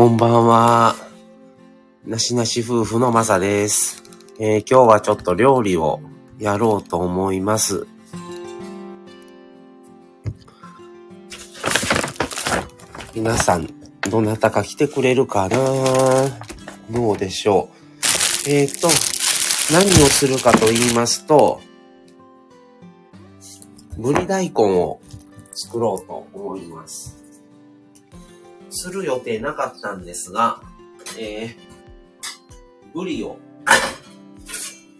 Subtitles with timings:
[0.00, 0.96] こんばんは。
[2.06, 4.02] なしなし夫婦のまさです、
[4.38, 6.00] えー今日はちょっと料理を
[6.38, 7.86] やろうと思います。
[13.14, 13.68] 皆さん、
[14.08, 15.58] どなたか来てくれるかな？
[16.90, 17.68] どうでしょ
[18.46, 18.48] う？
[18.48, 18.88] えっ、と、
[19.70, 21.60] 何をするかと言いますと、
[23.98, 24.98] ぶり大根を
[25.52, 27.19] 作ろうと思います。
[28.70, 30.62] する予定なかったんですが、
[31.18, 31.54] えー、
[32.94, 33.38] ブリを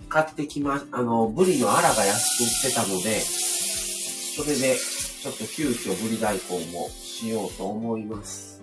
[0.08, 6.40] 買ってきま、あの、ブリのアラが安く売ってたので、それで、ちょっと急遽ブリ大根
[6.78, 8.60] をしようと思います。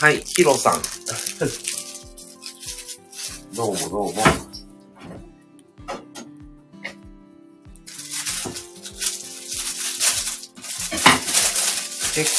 [0.00, 0.82] はい、ヒロさん。
[3.56, 4.55] どうもどうも。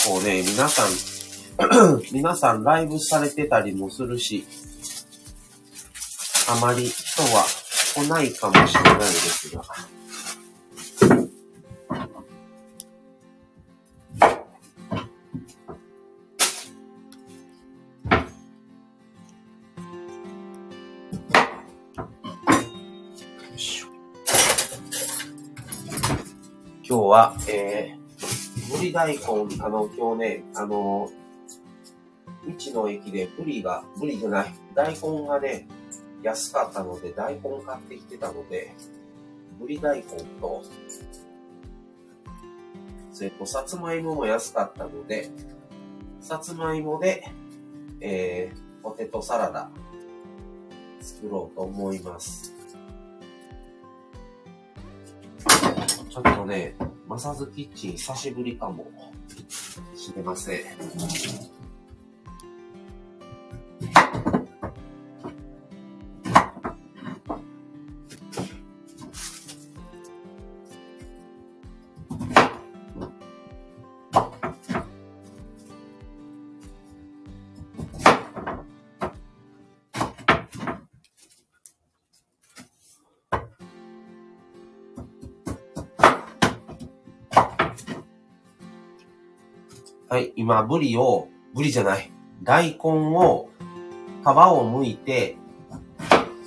[0.08, 0.88] 構ね、皆さん、
[2.14, 4.46] 皆さんライブされてたりもするし、
[6.50, 7.46] あまり人は
[7.94, 9.62] 来ないかもしれないですが。
[28.98, 29.22] 大根、
[29.64, 31.12] あの、今日ね、あの、
[32.48, 35.68] 道の駅でブリが、ブリじゃない、大根がね、
[36.24, 38.74] 安かったので、大根買ってきてたので、
[39.60, 40.04] ぶり大根
[40.42, 40.64] と、
[43.14, 45.30] それと、さつまいもも安かったので、
[46.20, 47.24] さつまいもで、
[48.02, 49.70] えー、ポテトサラダ、
[51.02, 52.52] 作ろうと思います。
[56.10, 56.76] ちょっとね、
[57.08, 58.86] マサズキッチン久しぶりかも
[59.96, 61.57] しれません。
[90.18, 92.12] はい、今、ブリを、ブリじゃない、
[92.42, 93.50] 大根を、
[94.24, 95.38] 皮を剥いて、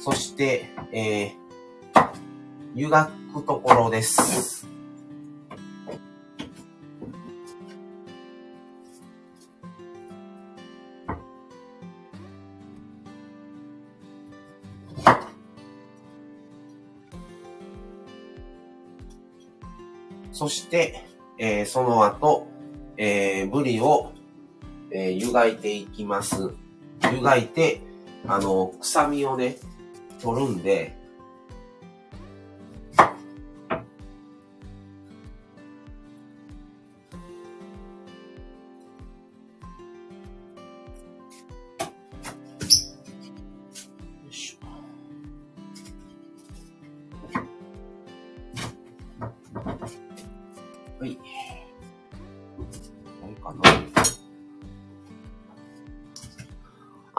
[0.00, 2.08] そして、えー、
[2.74, 4.66] 湯がくところです。
[20.32, 21.04] そして、
[21.38, 22.49] えーその後、
[23.02, 24.12] えー、ブリを、
[24.90, 26.50] えー湯がいていきます。
[27.10, 27.80] 湯がいて、
[28.26, 29.56] あの、臭みをね、
[30.22, 30.94] 取るんで、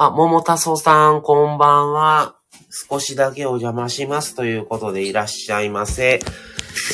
[0.03, 2.35] あ、桃田そさん、こんばんは。
[2.89, 6.19] 少しだけお邪魔しますということでいらっしゃいませ。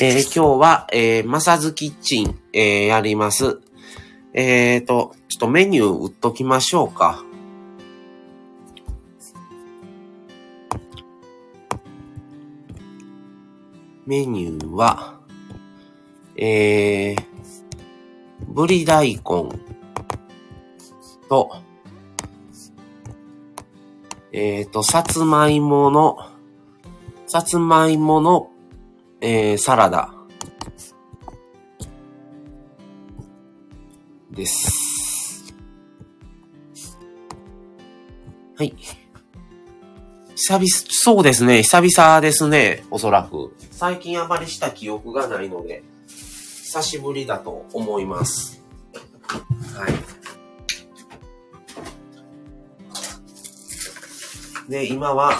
[0.02, 3.60] えー今日は、えーマサズキッチン、えーやります。
[4.34, 7.24] えーと、ちょっとメニュー打っときましょうか。
[14.04, 15.18] メニューは、
[16.36, 17.24] えー、
[18.48, 19.22] ぶり大根
[21.30, 21.67] と、
[24.40, 26.16] えっ、と、さつまいもの、
[27.26, 28.50] さつまいもの、
[29.20, 30.14] えー、サラダ
[34.30, 35.52] です。
[38.56, 38.76] はい。
[40.36, 41.64] 久々、そうですね。
[41.64, 42.84] 久々ですね。
[42.92, 43.56] おそらく。
[43.72, 48.57] 最近あまりした記憶がないので、久しぶりだと思います。
[54.68, 55.32] で、今は、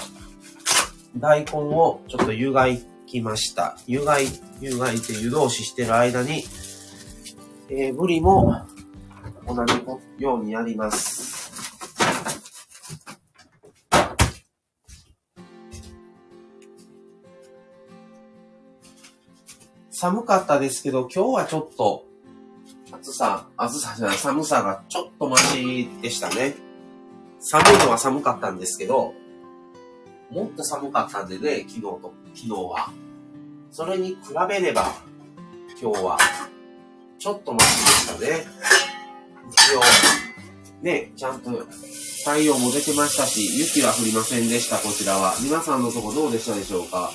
[1.17, 3.77] 大根をちょっと湯がいきました。
[3.87, 4.27] 湯がい、
[4.61, 6.45] 湯がいて湯通ししてる間に、
[7.69, 8.65] えー、ぶりも
[9.47, 9.75] 同じ
[10.23, 11.29] ようにやります。
[19.91, 22.05] 寒かったですけど、今日はちょっと、
[22.93, 26.68] 暑さ、暑さじゃない、寒さがちょっとマシでしたね。
[27.51, 29.15] 寒いのは寒かったんですけど、
[30.31, 32.93] もっと寒かったんでね、昨日と、昨日は。
[33.71, 34.17] それに比
[34.47, 34.93] べれば、
[35.81, 36.19] 今日は、
[37.19, 38.47] ちょっとマシでしたね。
[39.51, 39.81] 一応、
[40.83, 45.35] ね、ちゃんと太陽も出てましたし、雪は降りませんでした、こちらは。
[45.43, 47.11] 皆さんのとこどうでしたでしょうか？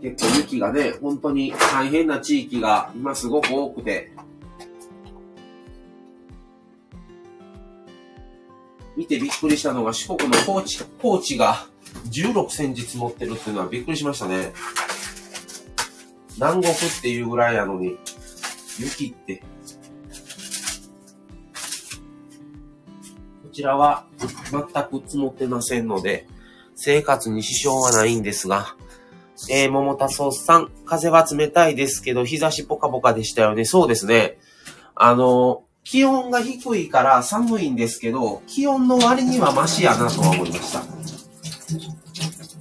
[0.00, 4.12] 結構雪がね、本当に大変な地域が今すごく多くて、
[8.96, 11.66] 見てびっくりしたのが四国の高知、高知が
[12.10, 14.52] 16センチ積もってるっていうのはびっくりしましたね。
[16.36, 17.96] 南国っていうぐらいなのに、
[18.78, 19.42] 雪って。
[23.42, 24.06] こちらは
[24.50, 26.26] 全く積もってませんので、
[26.74, 28.74] 生活に支障はないんですが、
[29.50, 33.64] えー、桃田ソースさん、風は冷たいですけど、日差しポカポカでしたよね。
[33.64, 34.38] そうですね。
[34.94, 40.82] あの、気温が低いから寒いんですけど、気温の割にはマシやなとは思いました。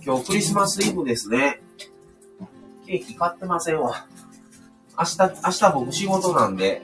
[0.06, 1.62] 今日クリスマスイブですね。
[2.86, 4.06] ケーキ買ってませんわ。
[5.00, 6.82] 明日、明日僕仕事なんで、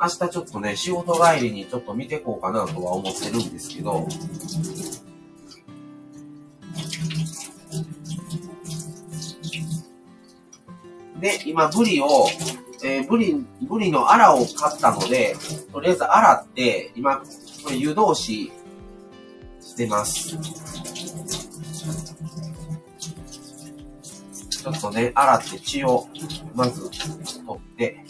[0.00, 4.08] 明日ちょっとね、仕事帰りにちょっと見てこうかなとは思ってるんですけど、
[11.20, 12.28] で、今、ブリを、
[12.86, 15.34] えー、ブリ、ブリのアラを買ったので、
[15.72, 18.52] とりあえず洗って、今、これ湯通し
[19.60, 20.38] してます。
[24.48, 26.06] ちょっとね、洗って血を、
[26.54, 26.88] まず、
[27.44, 28.04] 取って、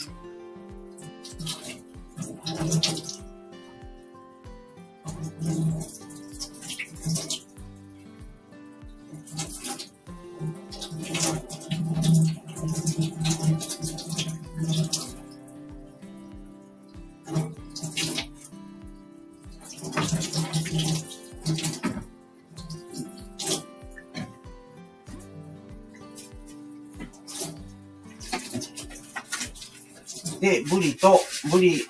[30.71, 31.21] ブリと、
[31.51, 31.81] ブリ、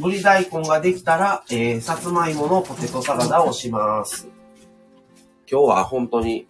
[0.00, 4.28] ブリ大根ができたら、えー、さつまいものポテトサラダをします。
[5.50, 6.46] 今日は本当に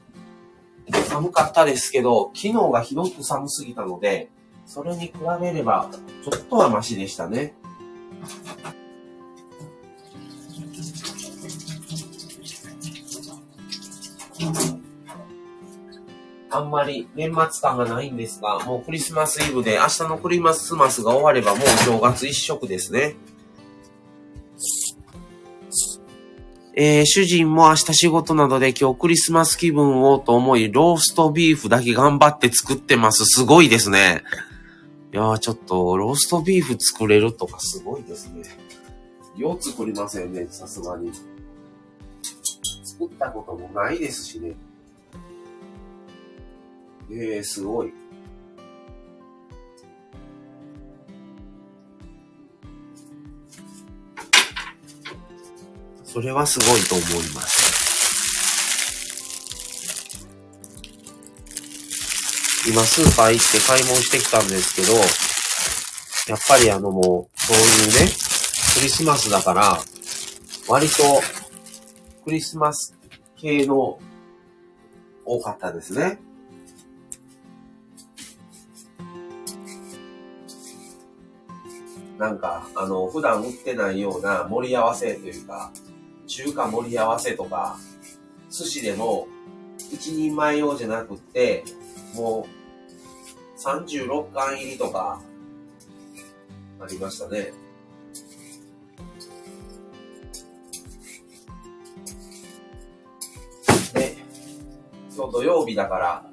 [1.08, 4.30] 寒かったですけど、昨日がひどく寒すぎたので、
[4.64, 5.88] それに比べれば、
[6.24, 7.54] ちょっとはマシでしたね。
[16.50, 23.16] あんまり年末感がないんですが、もうクリスマスイブで明日のクリスマスが終わればもう正月一色ですね。
[26.78, 33.24] えー、主人も明日仕事などで今日クリスマス気分をと思い、ローストビーフだけ頑張って作ってます。
[33.24, 34.22] すごいですね。
[35.12, 38.42] いやー、ちょっと、ローストビーフ作れるとかすごいですね。
[39.38, 41.10] よう作りませんね、さすがに。
[42.84, 44.54] 作ったこともないですしね。
[47.10, 47.92] ええー、すごい。
[56.04, 57.66] それはすごいと思います。
[62.68, 64.94] 今スーパー行って買い物してきたんですけど、
[66.28, 68.10] やっぱりあのもう、そういうね、
[68.74, 69.78] クリスマスだから、
[70.66, 71.20] 割と
[72.24, 72.98] クリスマス
[73.36, 74.00] 系の
[75.24, 76.18] 多かったですね。
[82.18, 85.70] なんか、あの、普段売ってないような盛り合わせというか、
[86.26, 87.78] 中華盛り合わせとか、
[88.50, 89.28] 寿司でも、
[89.92, 91.64] 一人前用じゃなくって、
[92.14, 95.20] もう、36貫入りとか、
[96.80, 97.52] ありましたね。
[103.92, 104.16] で、
[105.14, 106.30] 今日土曜日だから、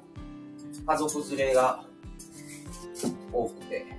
[0.86, 1.84] 家族連れが
[3.32, 3.93] 多くて、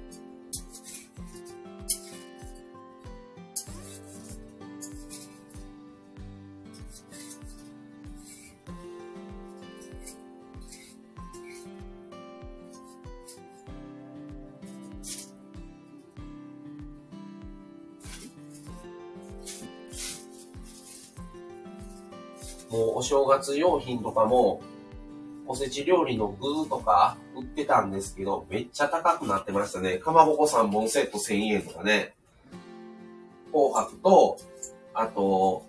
[22.95, 24.61] お正月用品とかも、
[25.45, 29.97] おせち料理の具とか売ってたんですけど、めっちゃ高くなってましたね。
[29.97, 32.15] かまぼこ3本セット1000円とかね。
[33.51, 34.37] 紅白と、
[34.93, 35.65] あと、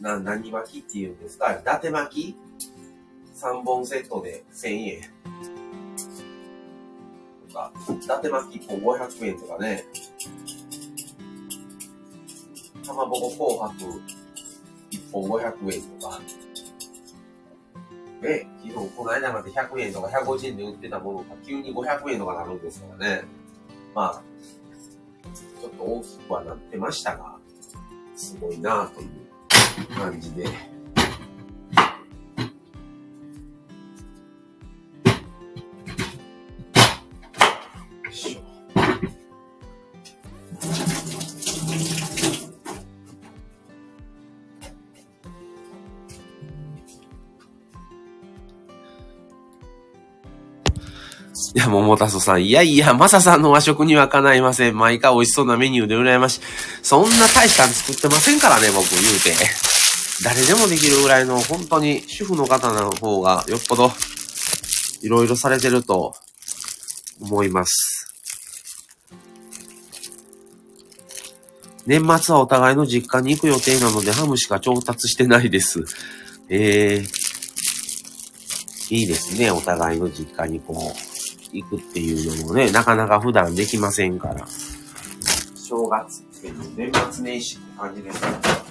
[0.00, 2.36] な、何巻きっていうんですか伊達巻き
[3.38, 5.02] 3本セットで1000円。
[7.46, 9.84] とか、伊達巻き1本500円とかね。
[12.86, 14.17] かまぼこ紅白
[15.12, 16.20] 本500円とか。
[18.20, 23.24] ね、昨日この間まで100円とか150円で売ってたものが急に500円とかなるんですからね。
[23.94, 24.22] まあ、
[25.60, 27.36] ちょっと大きくはなってましたが、
[28.16, 30.77] すごいなという感じで。
[51.54, 52.44] いや、桃太郎さん。
[52.44, 54.76] いやいや、マサさんの和食にはかないません。
[54.76, 56.40] 毎回美味しそうなメニューで羨ましい。
[56.82, 59.32] そんな大したん作ってませんからね、僕言うて。
[60.22, 63.90] 誰でもできるぐらいの、本当に主婦の方の方がよっぽど、
[65.00, 66.14] いろいろされてると
[67.20, 68.14] 思います。
[71.86, 75.82] 年末はお互いの実家に行く予定なので、ハムしか調達してないです。
[76.50, 79.50] ええー、いいですね。
[79.50, 81.07] お互いの実家にこう。
[81.52, 84.46] 行くっていうのもね、なかなか普段できませんから。
[85.54, 88.68] 正月っていう年末年始って感じですね。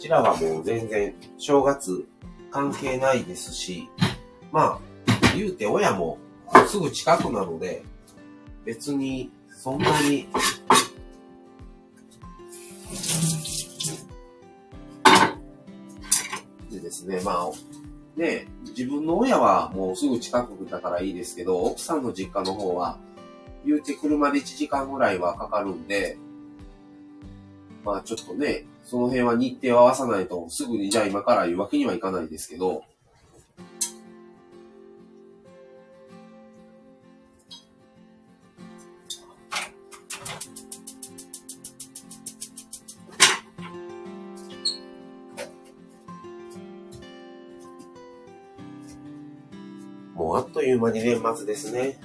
[0.00, 2.06] ちらはもう全然正月
[2.50, 3.88] 関係ないですし、
[4.52, 4.80] まあ、
[5.34, 6.18] 言うて親も
[6.68, 7.82] すぐ近くなので、
[8.64, 10.28] 別にそんなに、
[16.70, 17.50] でですね、まあ、
[18.20, 22.98] ね、自分の親はもうすぐ近くだからいいですけど、奥さんの実家の方は、
[23.64, 26.18] 言うて車で1時間ぐらいはかかるんで、
[27.82, 32.82] まあちょっとね、その辺は日程を合わさないと、すぐにじゃあ今から言うわけにはいかないですけど、
[50.16, 52.00] もうあっという間に年末ですね。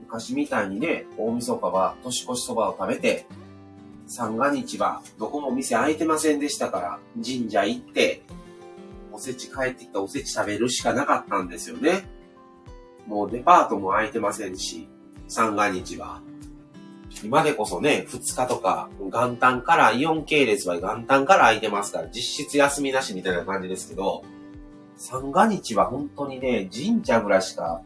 [0.00, 3.24] 昔みたいにね、大晦日は年越しそばを食べて、
[4.12, 8.20] 三が日はどこも店開いてませんでしたから、神社行って、
[9.10, 12.04] おせち帰ってきたおせち食べるしかなかったんですよね。
[13.06, 14.86] もうデパートも開いてませんし、
[15.28, 16.20] 三が日は。
[17.24, 24.24] 今でこそね、二日とか、元旦から、イオン系列は元旦から空いてますから、実質休みなしみたいな感じですけど、
[24.98, 27.80] 三が日は本当にね、神社ぐらいしか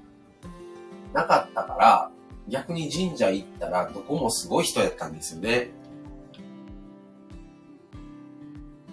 [1.13, 2.11] なかったから、
[2.49, 5.71] 逆に神社行ったらどこもすごい人やったんですよね。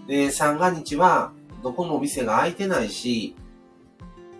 [0.07, 1.31] で、三が日は、
[1.63, 3.35] どこも店が開いてないし、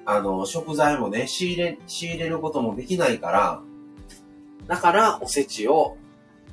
[0.06, 3.62] あの、食材もね、仕入れ、仕入れることもできないから、
[4.68, 5.98] だからおせちを、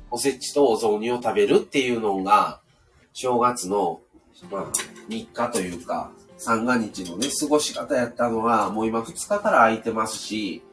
[0.09, 2.61] おせちとお雑煮を食べるっていうのが、
[3.13, 4.01] 正月の、
[4.49, 4.71] まあ、
[5.09, 10.63] 日課というか、三が日のね、過ごし方やったのは、もう今2日から空いてますし、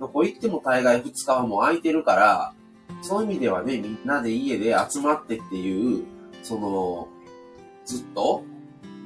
[0.00, 2.54] どこ行っても大概2日はもう空いてるから、
[3.02, 6.04] そういう意味ではね、みんなで家で集まってっていう、
[6.42, 7.08] その、
[7.88, 8.44] ずっと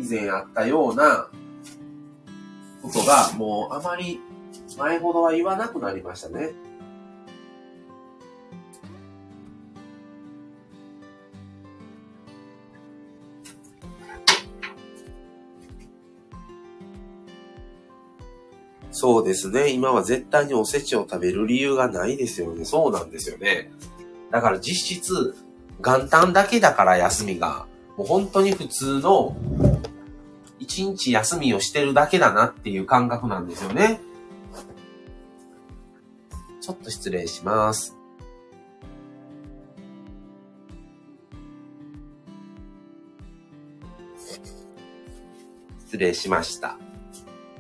[0.01, 1.29] 以前あったような
[2.83, 4.19] ことがもうあまり
[4.77, 6.51] 前ほどは言わなくなりましたね。
[18.91, 19.71] そうですね。
[19.71, 22.65] 今は絶対におせちを食べる理由がないですよね。
[22.65, 23.71] そうなんですよね。
[24.33, 25.37] だから実質、
[25.81, 29.37] 元旦だけだから休みがもう本当に普通の
[30.59, 34.01] 一日休みをしてるだけだなっていう感覚なんですよね。
[36.61, 37.97] ちょっと失礼します。
[45.81, 46.79] 失礼しました。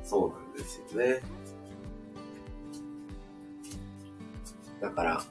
[0.04, 1.20] そうなんですよね。
[4.80, 5.22] だから、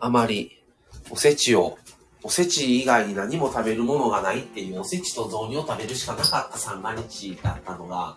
[0.00, 0.62] あまり
[1.10, 1.78] おせちを
[2.24, 8.16] おせち以外に何も食べるものがないっていう、おせちと雑煮を食べるしかなかった三が日だったのが、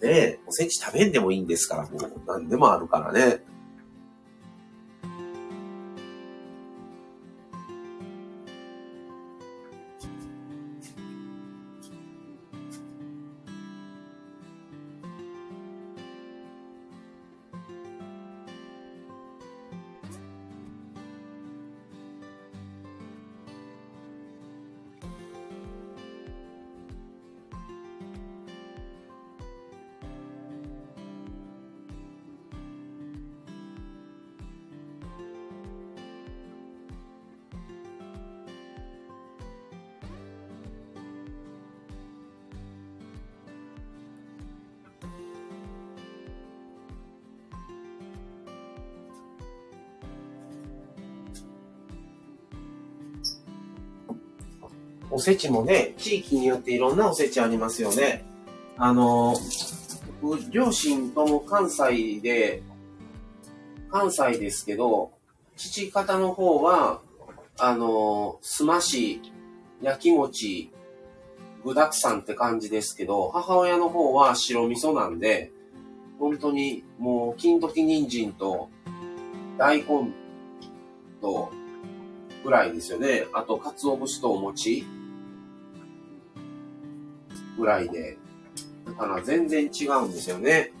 [0.00, 3.42] ねおせち食べんでもいいんですから、もう何でもあるからね。
[55.26, 58.24] せちもね、地域によっていろんなおせちありますよね。
[58.76, 59.34] あの、
[60.52, 62.62] 両親とも関西で、
[63.90, 65.10] 関西ですけど、
[65.56, 67.00] 父方の方は、
[67.58, 69.20] あの、すまし、
[69.82, 70.70] 焼き餅、
[71.64, 75.50] 具沢山って感じですけど、母親の方は白味噌なんで、
[76.20, 78.68] 本当にもう金時人参と
[79.58, 80.12] 大根
[81.20, 81.50] と
[82.44, 83.26] ぐらいですよね。
[83.32, 84.86] あと、鰹節とお餅
[87.56, 88.18] ぐらいで。
[88.86, 90.72] だから全然違うんですよね。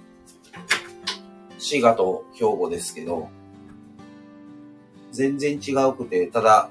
[1.58, 3.28] 滋賀と兵庫ですけど。
[5.12, 6.68] 全然違うくて、ただ、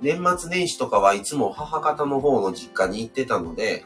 [0.00, 3.84] 年末年始とかはいつも母方の方の実家に行ってたので、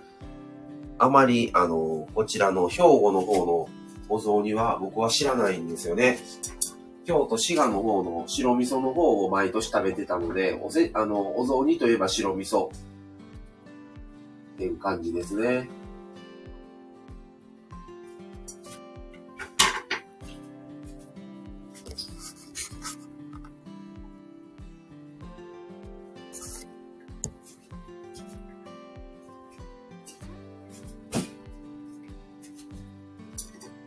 [0.98, 3.68] あまり、あの、こちらの兵庫の方の
[4.08, 6.18] お雑煮は僕は知らないんですよね。
[7.04, 12.70] 京都滋賀の方の白味噌の方を毎年食べてたので、おせ、あの、お雑煮といえば白味噌
[14.54, 15.68] っていう感じですね。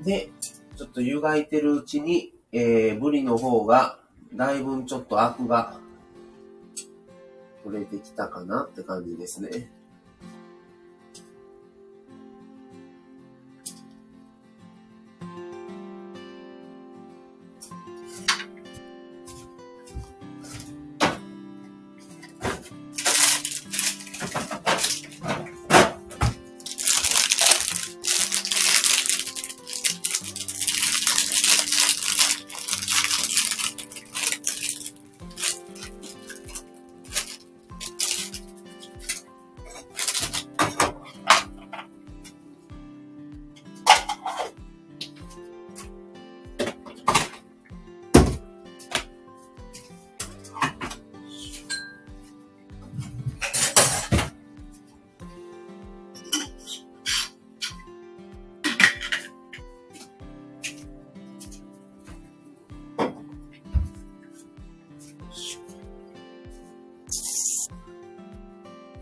[0.06, 0.30] で、
[0.78, 4.00] ちょっと湯がいてるうちに、えー、ブリの方が、
[4.34, 5.80] だいぶちょっとアクが
[7.64, 9.72] 取れてきたかなって感じですね。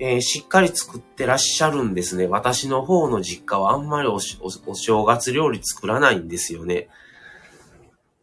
[0.05, 2.27] えー、しっかり作ってらっしゃるんですね。
[2.27, 6.89] 私の方の実家はあんまりおお正月料理作らないんですよね。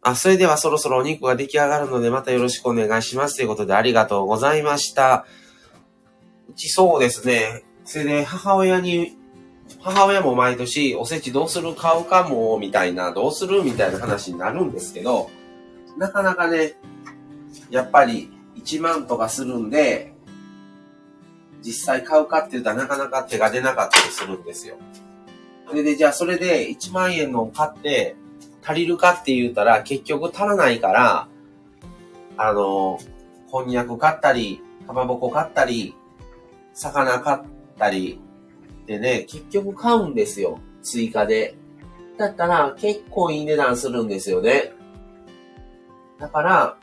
[0.03, 5.25] あ、それではそろそろお肉が出来上がるのでまたよろしくお願いしますということでありがとうございました。
[6.51, 7.63] うちそうですね。
[7.83, 9.17] それで母親に、
[9.79, 15.31] 母親も毎年おせちどうする買うかも、みたいな、どうするみたいな話になるんですけど、
[15.97, 16.75] なかなかね、
[17.71, 20.10] やっぱり1万とかするんで、
[21.63, 24.77] 実際買うかって言ったらなかなか手が出なかったりするんですよ。
[25.67, 28.15] それで、じゃあそれで1万円の買って
[28.63, 31.27] 足りるかって言ったら結局足らないから、
[32.37, 32.99] あの、
[33.51, 35.95] こんにゃく買ったり、かまぼこ買ったり、
[36.73, 37.39] 魚買っ
[37.77, 38.19] たり、
[38.85, 40.59] でね、結局買うんですよ。
[40.81, 41.55] 追加で。
[42.17, 44.73] だったら結構いい値段するんですよね。
[46.19, 46.77] だから、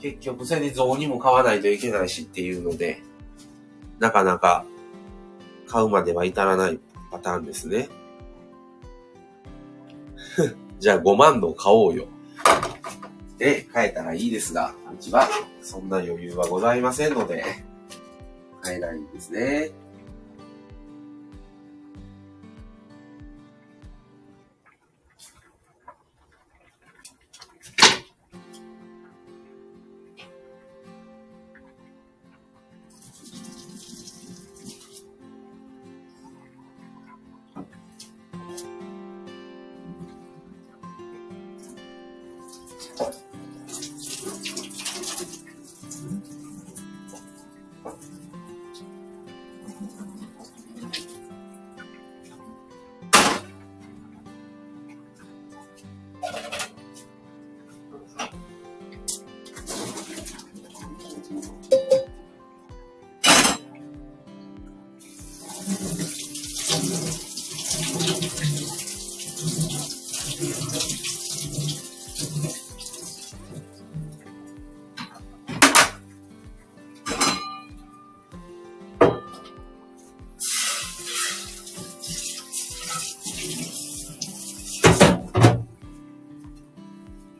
[0.00, 3.02] 結局それで雑煮も買わないといけないしっていうので、
[3.98, 4.64] なかなか
[5.66, 6.80] 買うまでは至らない
[7.10, 7.88] パターンですね。
[10.80, 12.06] じゃあ5万の買おうよ。
[13.38, 15.28] で、買えたらいいですが、うちは
[15.60, 17.44] そんな余裕はございませんので、
[18.60, 19.72] 買えないんですね。
[43.00, 43.43] え?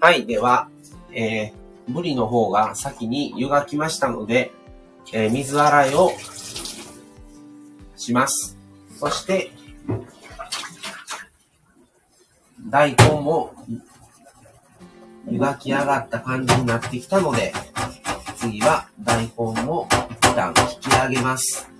[0.04, 0.26] はい。
[0.26, 0.68] では、
[1.14, 4.52] えー、ブリの方が先に湯がきましたので、
[5.14, 6.10] えー、水洗いを
[7.96, 8.58] します。
[8.98, 9.50] そして、
[12.68, 13.54] 大根も
[15.26, 17.54] 湯がき上がった感じになってきたので、
[18.36, 19.88] 次は大根を
[20.20, 21.72] 一旦引き上げます。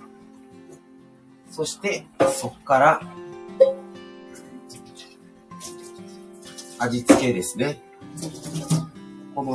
[1.51, 3.01] そして、そこから、
[6.79, 7.84] 味付けですね。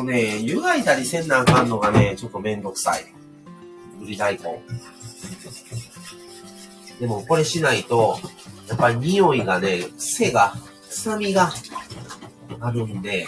[0.00, 3.04] こね、湯がいたりせんなあかんのがね、ちょっとめんどくさい。
[3.98, 4.60] ぶり大根。
[6.98, 8.18] でもこれしないと、
[8.68, 10.54] やっぱり匂いがね、癖が、
[10.88, 11.52] 臭みが
[12.60, 13.26] あるんで、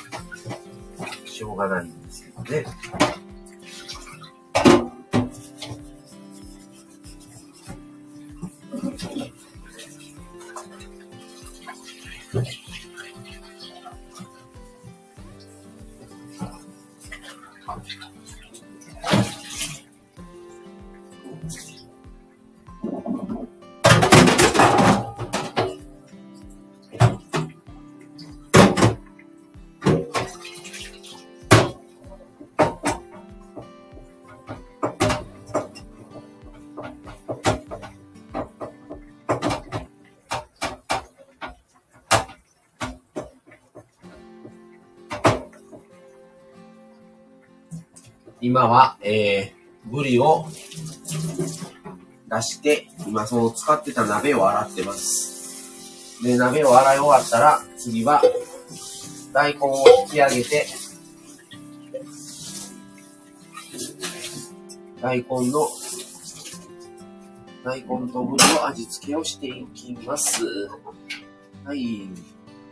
[1.27, 2.65] しょうがないんですけどね。
[48.45, 50.47] 今は、えー、ブリを
[52.29, 56.21] 出して、今その使ってた鍋を洗ってます。
[56.25, 58.21] で、鍋を洗い終わったら、次は、
[59.33, 60.67] 大根を引き上げて、
[65.01, 65.69] 大根の、
[67.65, 70.45] 大根とブリの味付けをしていきます。
[71.65, 72.09] はい。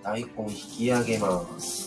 [0.02, 1.79] 大根引き上げます。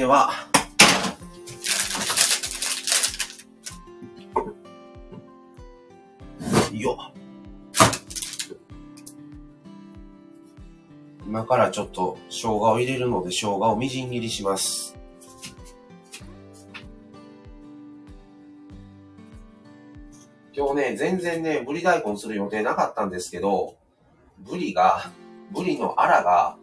[0.00, 0.30] では、
[6.72, 7.12] よ
[11.26, 14.96] 今からちょっと生姜を入れるので生姜をみじん切りします。
[20.56, 23.76] 今日ね、全然ね、ぶり大根する予定なかったんですけど、
[24.38, 25.10] ぶりが、
[25.52, 26.56] ぶりのアラが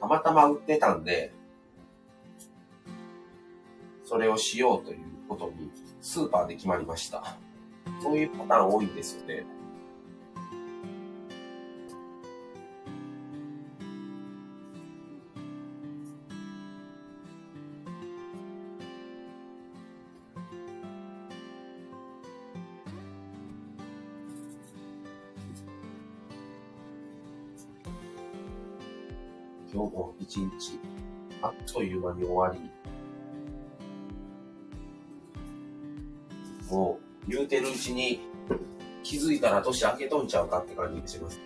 [0.00, 1.31] たまたま売ってたんで、
[4.22, 7.36] れをしようということにスーパーで決まりました。
[8.02, 9.44] そういうパターン多いんですよね。
[29.74, 30.78] 今日も一日、
[31.40, 32.70] あっという間に終わり、
[36.72, 38.20] もう、言うてるうちに、
[39.02, 41.42] 気づいたら年明けとんちゃうかって感じがしますね。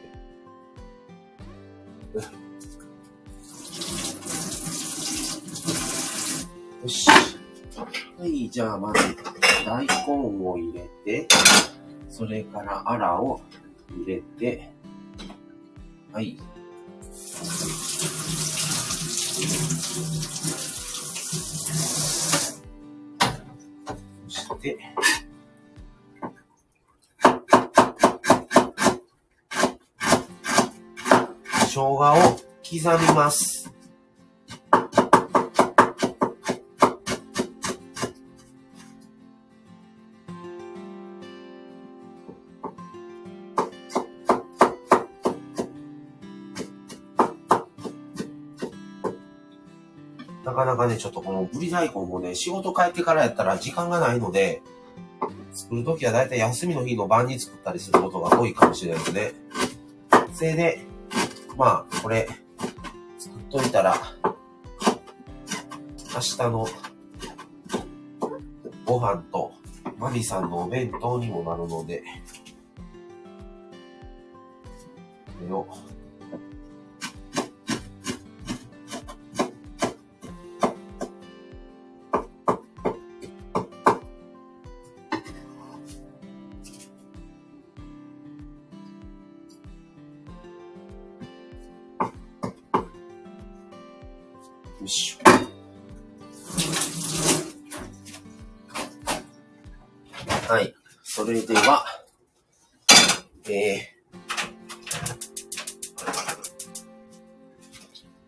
[6.85, 7.11] よし。
[7.11, 9.01] はい、じゃあまず、
[9.67, 9.89] 大根
[10.45, 11.27] を入れて、
[12.09, 13.41] それからアラを
[13.91, 14.71] 入れて、
[16.13, 16.39] はい。
[32.83, 33.73] 刻みます。
[50.45, 54.63] なかなかね、ちょっとこのぶり大根もね、仕事帰ってからやったら時間がないので、
[55.53, 59.33] 作るときはだいたい休みの日の晩に作ったりすることが多いかもしれないですね。
[60.35, 60.81] それで、
[61.57, 62.29] まあ、これ、
[63.57, 63.97] といたら、
[66.15, 66.69] 明日の
[68.85, 69.51] ご飯と、
[69.99, 72.03] マミさんのお弁当にもなるので、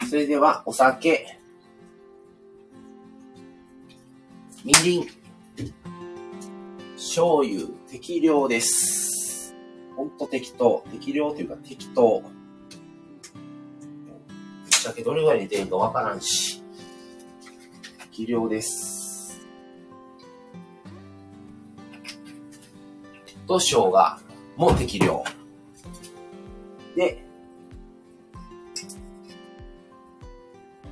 [0.08, 1.38] それでは、お酒、
[4.64, 5.06] みりん、
[6.96, 9.54] 醤油、適量です。
[9.94, 10.82] ほんと適当。
[10.90, 12.22] 適量というか適当。
[12.22, 12.30] ぶっ
[14.70, 16.62] ちゃけどれぐらい入れてるかわからんし。
[18.10, 19.38] 適量です。
[23.46, 23.92] と、生姜
[24.56, 25.22] も適量。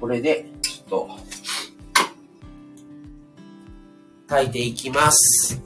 [0.07, 1.09] これで、ちょっと、
[4.29, 5.61] 炊いていきます。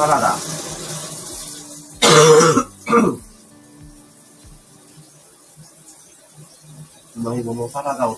[0.00, 0.32] サラダ。
[7.22, 8.16] まいものサラダを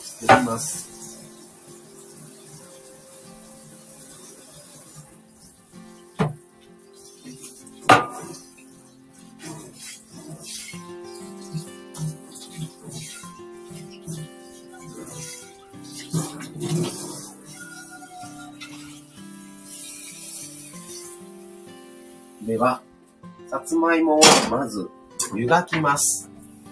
[25.93, 26.31] ます。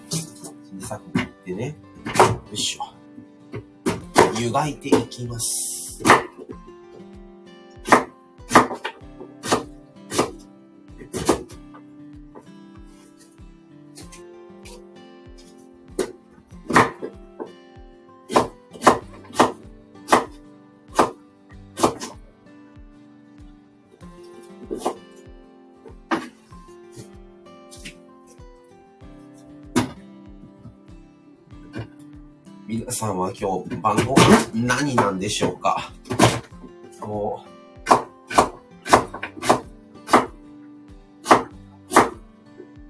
[0.09, 1.75] 小さく切ってね。
[2.07, 2.95] よいしょ。
[4.39, 5.81] 湯がいていきます。
[32.71, 35.91] 皆さんは今日晩ご飯何なんでしょうか？
[37.01, 37.43] も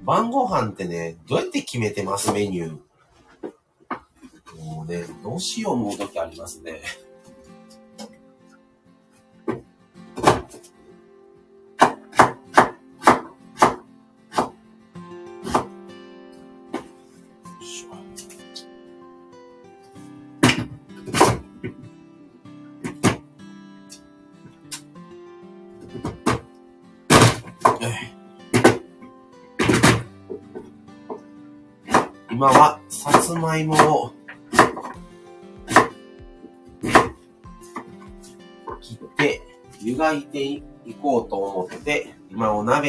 [0.04, 2.32] う、晩ご飯ってね、どうやって決めてます？
[2.32, 4.64] メニュー。
[4.64, 6.84] もうね、どうしよう思う時ありますね。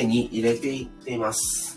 [0.05, 1.72] に入れていっています。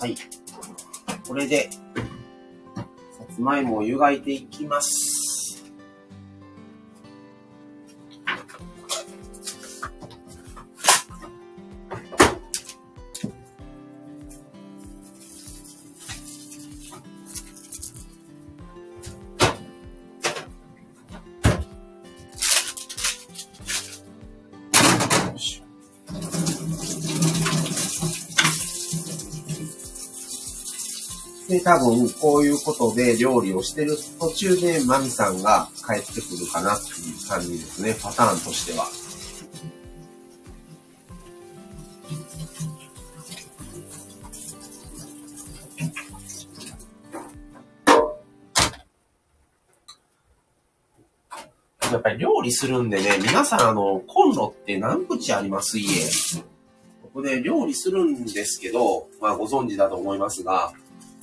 [0.00, 0.14] はい。
[1.28, 1.78] これで、さ
[3.34, 5.09] つまいもを湯がいていきます。
[31.62, 37.96] 多分、こういうことで料理をしてる途中で、マミさんが帰ってくるかなっていう感じですね。
[38.00, 38.86] パターンとしては。
[51.92, 55.76] やっぱり料理するんでね、皆さんあの、コンロって何口あります？
[55.76, 55.88] 家。
[57.12, 60.72] 僕ね、料理するんですけど、まあご存知だと思いますが、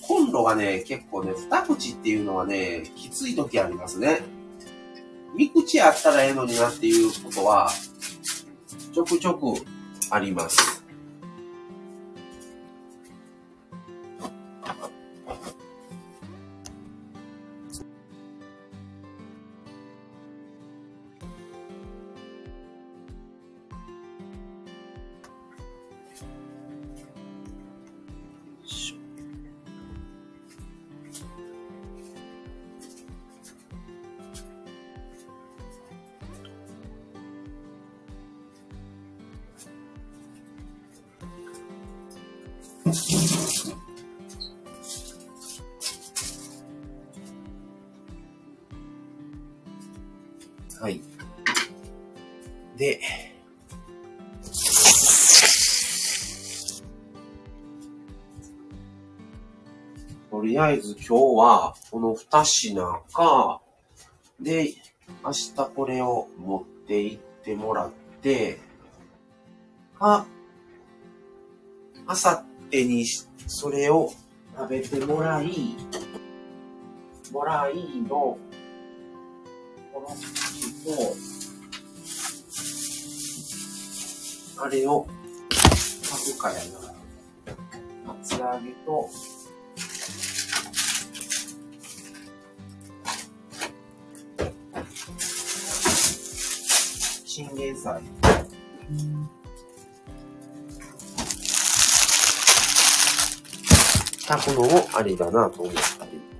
[0.08, 4.22] コンロがね、結構ね、二口っていうのはね、きつい時ありますね。
[5.36, 7.70] 三口あったらええのになっていうことは、
[8.94, 9.66] ちょくちょく
[10.10, 10.77] あります。
[60.38, 62.76] とりあえず今日はこの二品
[63.12, 63.60] か、
[64.40, 64.76] で、
[65.24, 68.60] 明日これを持って行ってもらって、
[69.98, 70.28] か、
[72.06, 73.08] あさってに
[73.48, 74.14] それを
[74.56, 75.76] 食べてもらい、
[77.32, 78.40] もらいの、こ
[79.96, 80.18] の時
[84.56, 85.08] と、あれを、
[85.50, 86.94] 炊くかやな。
[88.22, 89.10] 厚揚げと、
[97.38, 98.02] チンゲン菜。
[104.28, 106.37] 炊くのもありだなと思ったり。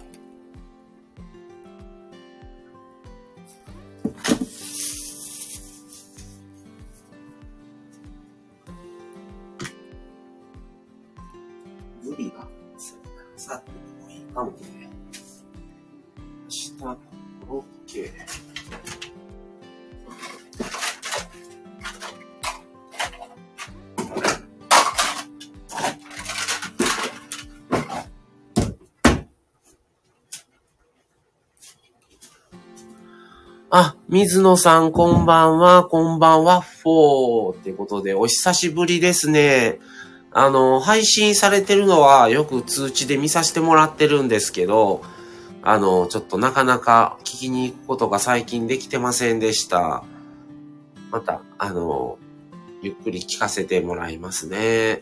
[34.10, 39.80] 水野さん、こんばんは、こんばんは、フォーってことで、お久しぶりですね。
[40.32, 45.02] あの、配信されてるのはよく通知で見させてもらってるんですけど、
[45.62, 50.06] あの、ちょっとなかなか聞きに行くことが最近できてませんでした。
[51.12, 52.18] また、あの、
[52.82, 55.02] ゆっくり聞かせてもらいますね。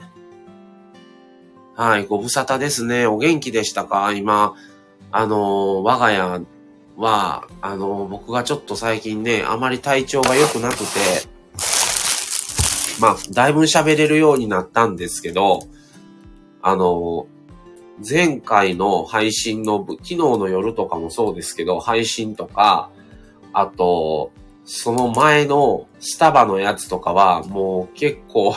[1.76, 3.06] はい、ご無沙汰ですね。
[3.06, 4.12] お元気でしたか？
[4.14, 4.56] 今、
[5.12, 6.42] あの、我が家
[6.98, 10.84] は、あの、僕がちょっと最近ね、あまり体調が良くなくて、
[13.00, 15.60] まあ、だいぶ喋れるようになったんですけど、
[16.62, 17.28] あの、
[18.08, 22.90] 前回の配信の、昨日の夜とかもそうですけど、配信とか、
[23.54, 24.32] あと、
[24.66, 28.56] その前のスタバのやつとかは、もう結構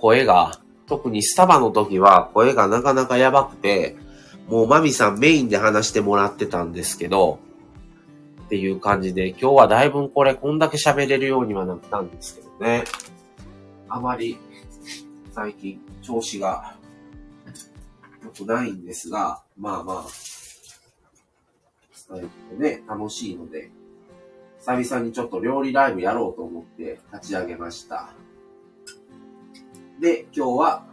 [0.00, 3.96] 声が、特にスタバの時は声がなかなかやばくて、
[4.48, 7.38] もうマミさんメインで話してもらってたんですけど、
[8.44, 12.84] っていう感じで、今日はだいぶこれ、こんだけ喋れるようにはなったんですけどね。
[13.88, 14.38] あまり、
[15.32, 16.76] 最近、調子が
[18.22, 20.04] 良くないんですが、まあまあ、
[22.16, 23.70] 伝えてね、楽しいので、
[24.58, 28.10] 久々にちょっと料理ライブやろうと思って立ち上げました。
[30.00, 30.86] で、今日は、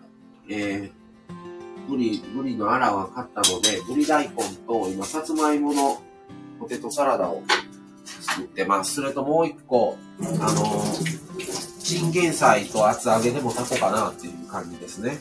[0.49, 4.35] えー、ブリ、ブリのアラは買ったので、ブリ大根
[4.67, 6.01] と今、さつまいもの
[6.61, 7.41] ポテトサラダを
[8.05, 8.93] 作ってます。
[8.93, 15.17] それともう一個、あのー、チンゲン菜と厚揚げでも炊こうかなっていう感じですね。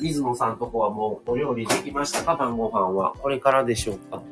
[0.00, 3.14] 水野さんとこはもうお料理できましたか晩ご飯は？
[3.20, 4.22] これからでしょうか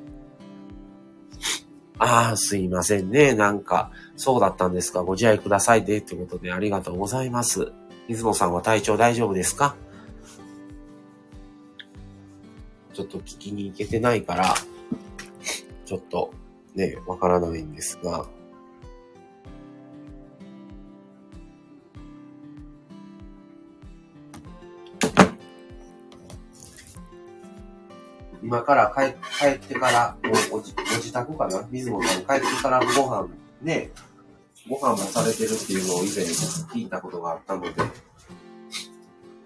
[2.00, 3.34] ああ、すいませんね。
[3.34, 5.02] なんか、そうだったんですか。
[5.02, 7.72] ご自愛くださいで、ということでありがとうございます。
[8.08, 9.76] 水野さんは体調大丈夫ですか？
[12.94, 14.54] ちょっと聞きに行けてないから、
[15.84, 16.32] ちょっと
[16.74, 18.26] ね、わからないんですが、
[28.42, 30.16] 今から帰帰ってから、
[30.50, 31.68] おおご自宅かな？
[31.70, 33.28] 水野さん帰ってからご飯
[33.60, 33.90] ね、
[34.68, 37.72] ご飯もされてるっていうのを以前聞いたことがあったので、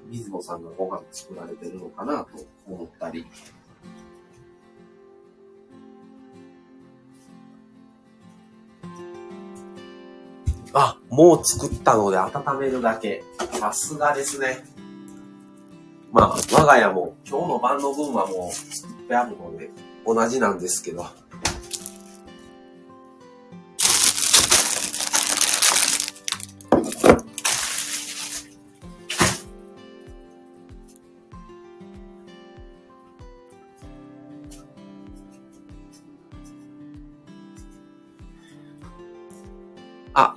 [0.09, 3.25] 水野さんがご飯作られてるのかなと思ったり。
[10.75, 13.23] あ、もう作ったので温めるだけ。
[13.59, 14.65] さすがですね。
[16.11, 19.71] まあ、我が家も今日の晩の分はもう作ってあるので、
[20.05, 21.07] 同じなんですけど。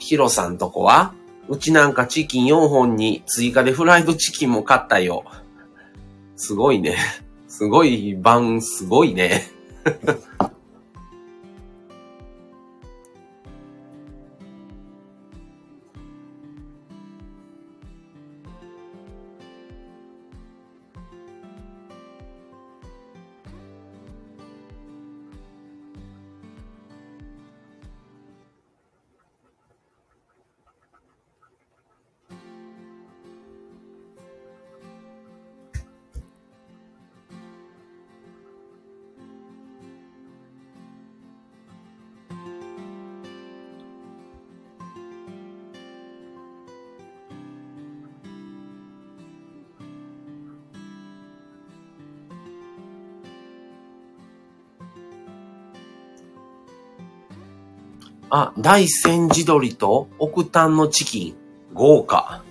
[0.06, 1.16] ヒロさんとこは
[1.50, 5.24] うちなんかチキン4本に追加でフライドチキンも買ったよ。
[6.36, 6.96] すごいね。
[7.48, 9.48] すごい晩、すごいね。
[58.58, 61.36] 大山地鶏と奥丹のチキン。
[61.74, 62.44] 豪華。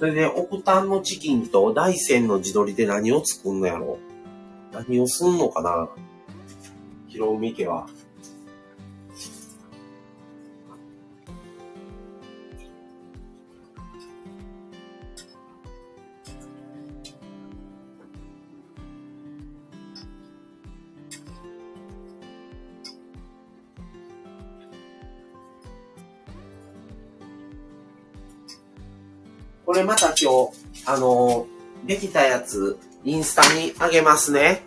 [0.00, 3.98] それで、奥端のチキンと大山の地鶏で何を作んのやろ
[4.72, 5.90] 何をすんのかな
[7.06, 7.86] ひろみ家は。
[30.92, 34.62] あのー、できたやつ、インスタにあげますね。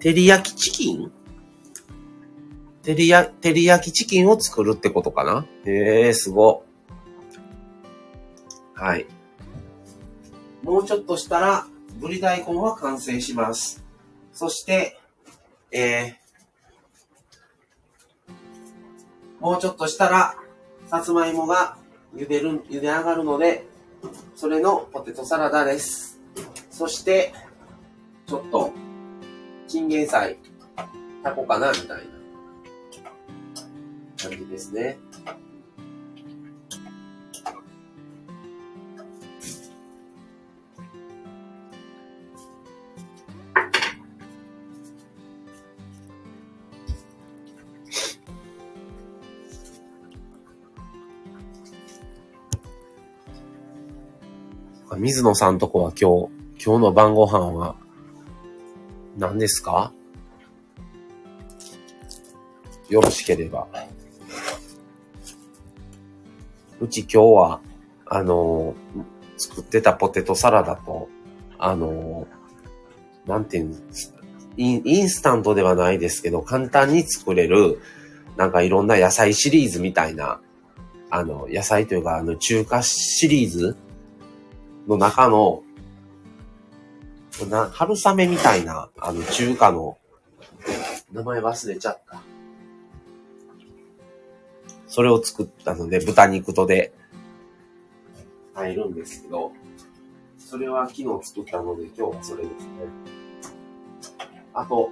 [0.00, 1.12] 照り焼きチキン？
[2.82, 5.46] 照りや、照り焼きチキンを作るってことかな？
[5.64, 6.64] へえー、すご。
[8.74, 9.06] はい。
[10.64, 11.68] もうちょっとしたら、
[12.00, 13.84] ぶり大根は完成します。
[14.32, 14.98] そして、
[15.70, 18.32] えー、
[19.40, 20.34] もうちょっとしたら、
[20.88, 21.76] さつまいもが
[22.16, 23.70] 茹でる、茹で上がるので、
[24.42, 26.20] それのポテトサラダです。
[26.68, 27.32] そして、
[28.26, 28.72] ちょっと、
[29.68, 30.36] チンゲン菜、
[31.22, 31.94] タコかなみたいな
[34.16, 34.98] 感じですね。
[54.98, 57.76] 水野さんとこは今日、今日の晩ご飯は、
[59.16, 59.92] 何ですか？
[62.88, 63.66] よろしければ。
[66.80, 67.60] うち今日は、
[68.06, 68.74] あの
[69.38, 71.08] 作ってたポテトサラダと、
[71.58, 72.26] あの
[73.26, 74.14] なんていうんです
[74.56, 77.80] インインスタントではないですけど、簡単に作れる、
[78.36, 80.40] なんかいろんな野菜シリーズみたいな、
[81.08, 83.76] あの、野菜というか、あの、中華シリーズ
[84.86, 85.62] の中の、
[87.48, 89.98] な、春雨みたいな、あの、中華の、
[91.12, 92.22] 名前忘れちゃった。
[94.86, 96.92] それを作ったので、豚肉とで。
[98.54, 99.52] 入るんですけど、
[100.38, 102.68] それは昨日作ったので今日はそれですね。
[104.52, 104.90] あと、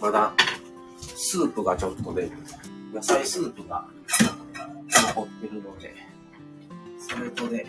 [0.00, 0.32] まだ、
[1.16, 2.30] スープがちょっとね、
[2.94, 3.88] 野菜スープが
[5.08, 5.94] 残ってるので、
[6.98, 7.66] それとで、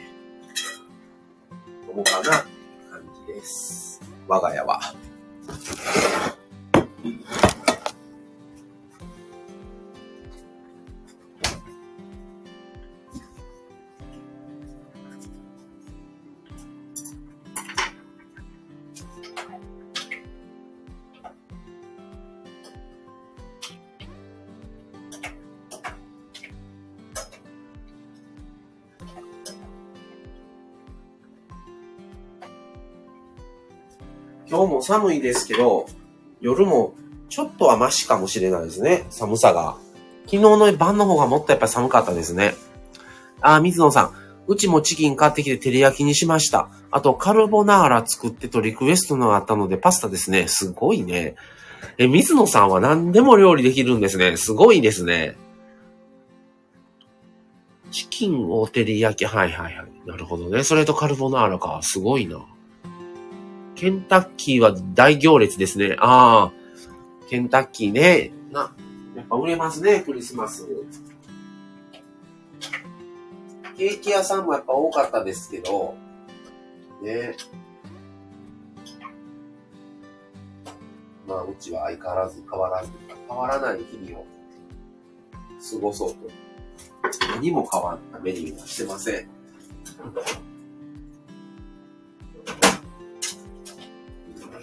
[1.91, 2.45] 飲もかな、感
[3.27, 3.99] じです。
[4.27, 4.79] 我が家は。
[34.51, 35.87] 今日も寒いですけど、
[36.41, 36.93] 夜も
[37.29, 39.05] ちょっとはマシかもしれないですね。
[39.09, 39.77] 寒さが。
[40.25, 42.53] 昨日の晩の方がもっとやっぱ寒かったですね。
[43.39, 44.13] あ、水野さん。
[44.47, 46.67] うちもチキン買ってきて照り焼きにしました。
[46.91, 50.49] あと、カルボナーラ作ってとリクエストのあったので、パスタですね。
[50.49, 51.35] すごいね。
[51.97, 54.35] え、水野さんは何でも料理できるんですね。
[54.35, 55.37] すごいですね。
[57.91, 59.25] チキンを照り焼き。
[59.25, 59.91] はいはいはい。
[60.05, 60.65] なるほどね。
[60.65, 61.79] それとカルボナーラか。
[61.83, 62.45] すごいな。
[63.81, 65.95] ケンタッキーは大行列ですね。
[65.97, 68.31] ああ、ケンタッキーね。
[68.51, 68.75] な、
[69.15, 70.67] やっぱ売れますね、クリスマス。
[73.75, 75.95] ケーキ屋さんもやっぱ多かったですけど、
[77.01, 77.35] ね。
[81.27, 82.91] まあ、うちは相変わらず変わらず、
[83.27, 84.25] 変わらない日々を
[85.71, 86.17] 過ごそうと。
[87.33, 89.29] 何も変わったメニューはしてません。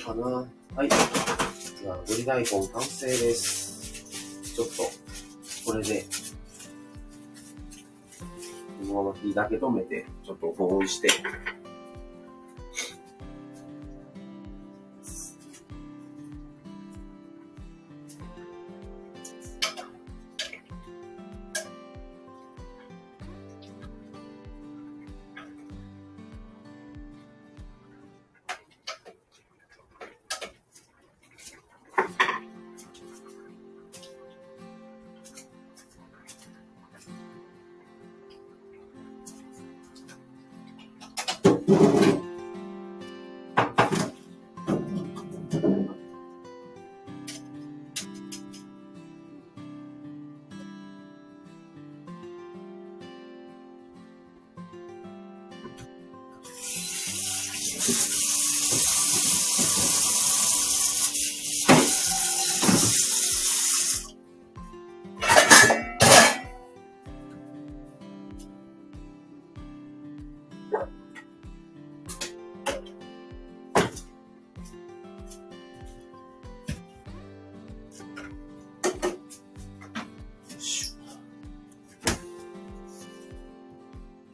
[0.09, 0.47] かな。
[0.75, 0.89] はい。
[0.89, 4.55] じゃあ、ぶり大根完成です。
[4.55, 4.83] ちょっと、
[5.71, 6.05] これで、
[8.81, 11.09] このまま火だけ止めて、ちょっと保温して、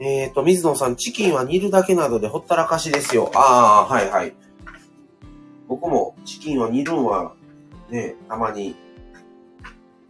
[0.07, 3.32] えっ、ー、と、水野さん、チキンは煮るだけなどでほったらかしですよ。
[3.34, 4.34] ああ、はいはい。
[5.66, 7.34] 僕もチキンは煮るんは、
[7.88, 8.76] ね、たまに、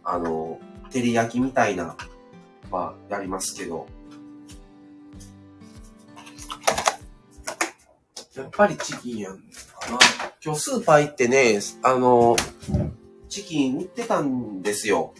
[0.03, 0.59] あの、
[0.91, 1.95] 照り焼きみたいな、
[2.69, 3.87] まあ、やりますけど。
[8.35, 9.39] やっぱりチキンやん。
[10.43, 12.35] 今日スーパー行ってね、あの、
[13.29, 15.13] チキン売ってたんですよ。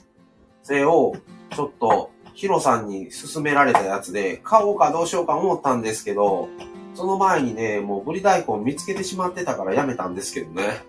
[0.63, 1.15] それを、
[1.55, 6.49] ちょっと、ヒロさんに勧められたやつで、買おうかどうしようか思ったんですけど、
[6.93, 10.83] その前にね、もうブリ大根見つけてしまってたからやめたんですけどね。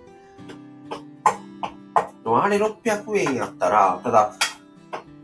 [2.25, 4.35] でもあれ600円やったら、ただ、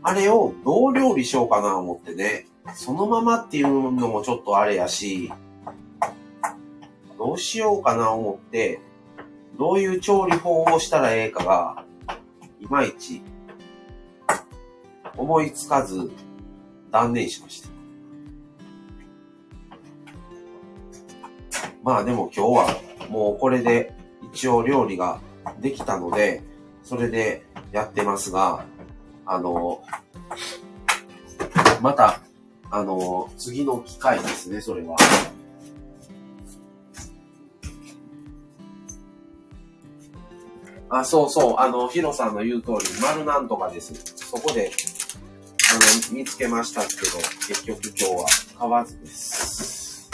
[0.01, 5.29] あれをどう料理しようかな思ってね、そのままっていうのもちょっとあれやし、
[7.17, 8.79] どうしようかな思って、
[9.59, 11.85] どういう調理法をしたらええかが、
[12.61, 13.21] いまいち
[15.17, 16.11] 思いつかず
[16.91, 17.69] 断念しました。
[21.83, 23.93] まあでも今日はもうこれで
[24.33, 25.19] 一応料理が
[25.59, 26.41] できたので、
[26.83, 28.65] それでやってますが、
[29.25, 29.83] あの、
[31.81, 32.21] また、
[32.71, 34.95] あの、次の機会ですね、それは。
[40.99, 43.95] あ、そうそう、あの、ヒロさんの言う通り、丸なんとかです。
[44.15, 44.71] そこで、
[45.71, 47.17] あの、見つけましたけど、
[47.47, 48.25] 結局今日は
[48.59, 50.11] 買わずです。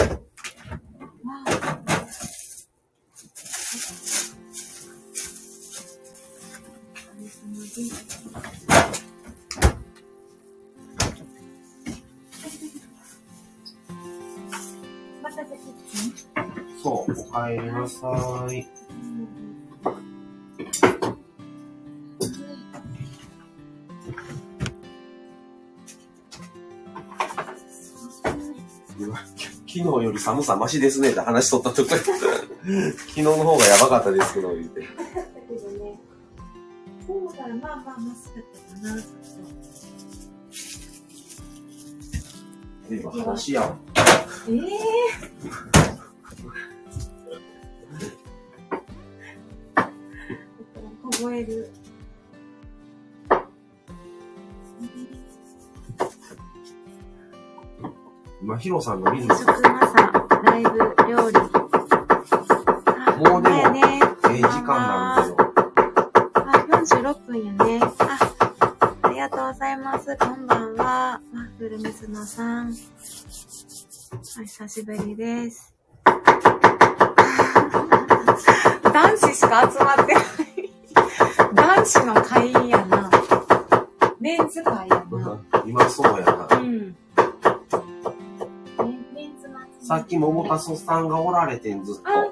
[16.82, 18.79] そう、おかえりなさい。
[29.72, 32.06] 昨日より寒さマシですねって話しとったとこ昨
[33.12, 34.82] 日の方がやばかったですけど、言って。
[34.82, 36.00] だけどね、
[37.06, 39.04] そうだからまあまあマスクとかな。
[42.90, 43.80] 今話やん。
[44.50, 45.29] ええー。
[58.60, 59.96] ヒロさんの見るの食マサ、
[60.44, 60.70] ライブ
[61.08, 61.38] 料理。
[62.86, 63.82] あもうでもね。
[64.32, 65.64] ええ時間なんだけど。
[66.36, 66.52] あ、
[66.84, 67.80] 46分やね。
[67.80, 68.20] あ、
[69.04, 70.18] ありがとうございます。
[70.18, 71.22] こんばんは。
[71.34, 72.76] ワッフル水野さん。
[74.12, 75.74] お久しぶりです。
[78.84, 80.24] 男子しか集まってない。
[81.54, 83.10] 男子の会員やな。
[84.20, 85.40] メンズ会やな。
[85.66, 86.29] 今そうや
[89.90, 92.10] さっき桃太郎さんがおられてん、ずっと。
[92.12, 92.12] あ。
[92.14, 92.28] いや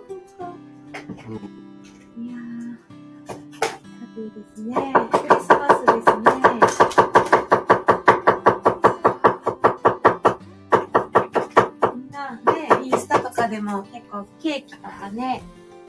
[2.35, 2.77] ー、
[3.25, 4.75] ハッピーですね。
[5.11, 6.29] クリスマスですね。
[11.95, 15.41] みんなね、インスタとかでも結構ケーキとかね、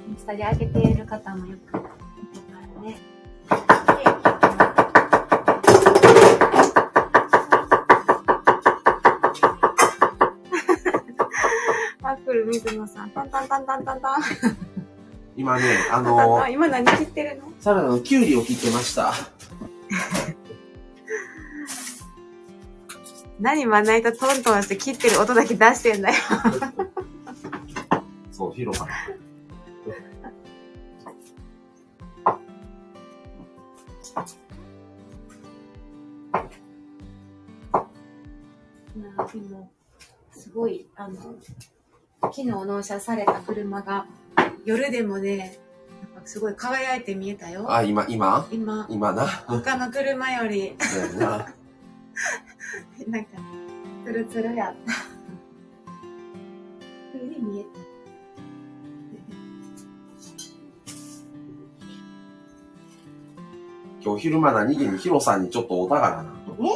[0.08, 1.87] インスタであげている方もよく
[13.18, 14.20] タンタンタンタンタンタン。
[15.36, 17.52] 今ね、あのあ、今何切ってるの？
[17.60, 19.12] サラダのキュウリを切ってました。
[23.40, 26.14] 何まな板トントンして切ってる音だけ出してんだよ。
[28.32, 28.88] そう、ヒロさん。
[28.88, 28.90] い
[39.00, 39.70] やでも、
[40.32, 41.14] すごい、あの、
[42.20, 44.06] 昨日納車された車が、
[44.64, 45.58] 夜でもね、
[46.24, 47.70] すごい輝いて見えたよ。
[47.72, 48.46] あ、今、今？
[48.50, 49.26] 今、今な？
[49.46, 51.28] 他の車より、そうやな。
[53.08, 53.30] なんか、
[54.04, 54.92] ツルツルやった。
[57.12, 57.68] 風に見えた。
[64.04, 66.34] 今日昼間何気にヒロさんにちょっとお宝な。
[66.46, 66.72] そうや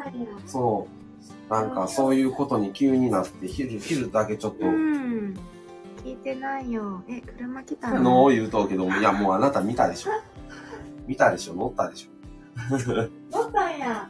[0.00, 0.26] ったんや。
[0.46, 0.97] そう。
[1.50, 5.34] なんかそういうことに急になって、昼、昼だけちょっと、うん。
[6.04, 7.02] 聞いてないよ。
[7.08, 10.10] え、車来たあのの言うとうけど、いや もうあなた見たでしょ。
[11.06, 11.54] 見たでしょ？
[11.54, 12.10] 乗ったでしょ？
[13.32, 14.08] 乗ったんや。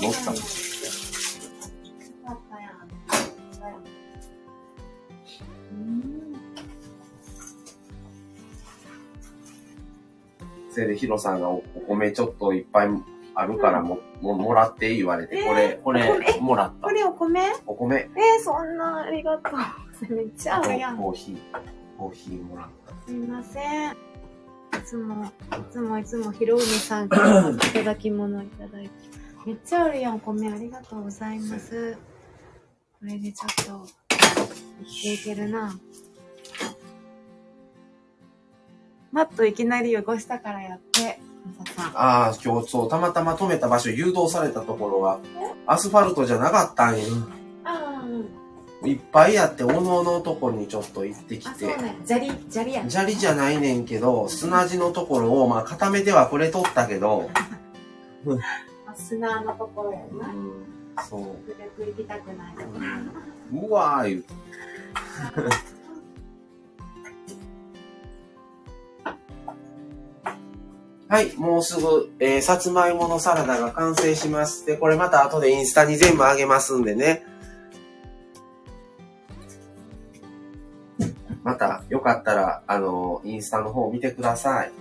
[0.00, 0.34] 乗ったん。
[5.72, 6.32] うん。
[10.70, 12.88] それでヒロさんがおお米ちょっといっぱい
[13.34, 16.92] あるからも、ももらって言われて、えーこれ、これもらったこ。
[16.92, 17.40] れお米？
[17.40, 18.08] えお米ー、
[18.42, 19.58] そんな、ありがとう。
[20.14, 20.96] めっちゃあるやん。
[20.98, 21.38] コーヒー、
[21.98, 23.06] コーヒーもらった。
[23.06, 23.92] すいません。
[23.92, 23.94] い
[24.84, 25.28] つも、い
[25.70, 28.90] つもいつもひろうみさんからいただき物いただいて。
[29.44, 31.96] めっちゃあるやん、お米ありがとうございます。
[32.98, 33.86] これでちょっと、
[34.80, 35.72] 生きていけるな。
[39.10, 41.20] マットいきなり汚したからやって。
[41.94, 45.18] ああ、今日そう、たまたま止めた場所、誘導されたところが、
[45.66, 47.04] アスファルトじゃなかったんよ。
[47.64, 48.04] あ
[48.84, 51.66] いっぱいあって、おのおのとこにちょっと行ってきて。
[51.66, 51.96] ね。
[52.04, 52.84] 砂利、砂利や。
[52.88, 57.30] 砂利じゃないねんけど、砂地のところを、まあ、固めてはこれ取ったけど、
[58.86, 60.28] あ砂のところやうな。
[60.28, 60.64] ん、
[61.08, 61.20] そう。
[61.76, 62.54] く行きたくない。
[63.52, 64.24] うわー言う
[71.12, 74.64] はい、もうすぐ、えー、さつまいものサラダが完成します。
[74.64, 77.22] で、これまた後でインスタに全部あげますんでね。
[81.44, 84.64] また、よかったら、あの、インスタの方を見てくださ。
[84.64, 84.72] い。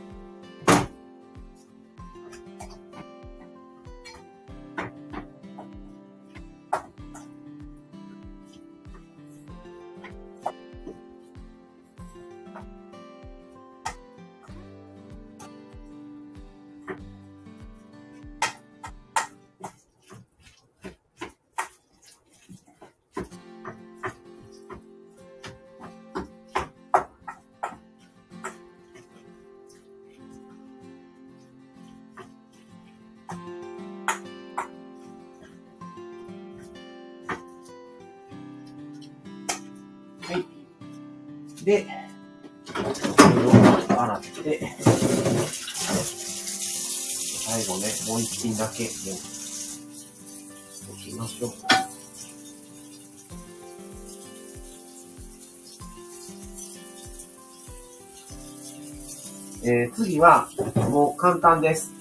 [61.51, 61.91] もう簡単です。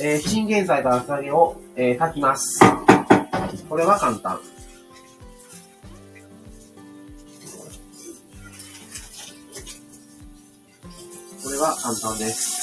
[0.00, 2.60] えー、チンゲン菜と厚揚げを、えー炊きます。
[3.68, 4.38] これは簡単。
[11.42, 12.54] これは簡単です。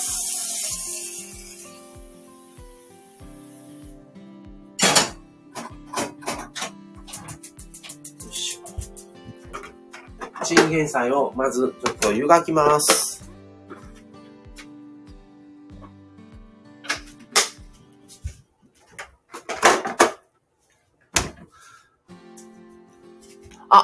[10.44, 13.11] チンゲン菜をまずちょっと湯がきます。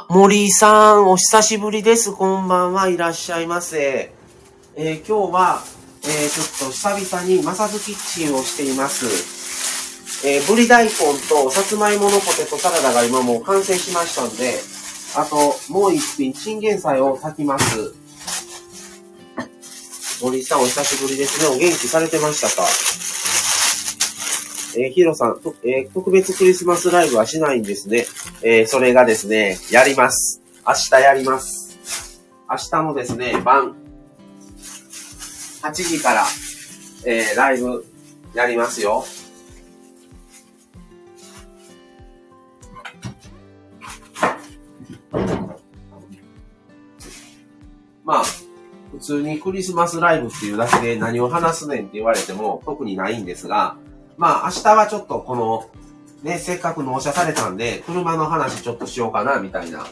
[0.10, 2.14] 森さん、お久しぶりです。
[2.14, 2.88] こんばんは。
[2.88, 4.14] いらっしゃいませ。
[4.78, 5.64] えー今日は、
[6.04, 9.06] えーちょっと久々にマサズキッチンをしています。
[10.26, 10.92] えー、ぶり大根
[11.30, 14.60] とさつまいものポテトサラダが今もう完成しましたんで、
[15.18, 17.94] あと、もう一品、チンゲン菜を炊きます。
[20.22, 21.48] 森さん、お久しぶりですね。
[21.54, 22.64] お元気されてましたか？
[24.78, 28.06] えーヒロさん、とえー特別クリスマスライブはしないんですね。
[28.44, 30.42] えーそれがですね、やります。
[30.66, 32.22] 明日やります。
[32.50, 33.76] 明日のですね、晩、
[35.64, 36.26] 8時から、
[37.06, 37.86] えーライブ
[38.34, 39.04] やりますよ。
[48.06, 48.24] まあ、
[48.92, 53.76] 普通にクリスマスライブっていうだけで何を話すねんって言われても特にないんですが、
[54.18, 55.70] まあ明日はちょっとこの、
[56.24, 59.86] ね、せっかく納車されたんで、車の話ちょっとしようかな、みたいな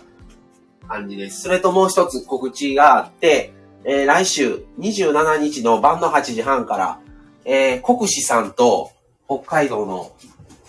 [0.88, 1.44] 感じです。
[1.44, 3.54] それともう一つ告知があって、
[3.84, 7.00] えー来週27日の晩の8時半から、
[7.46, 8.92] えー国士さんと
[9.28, 10.12] 北海道の、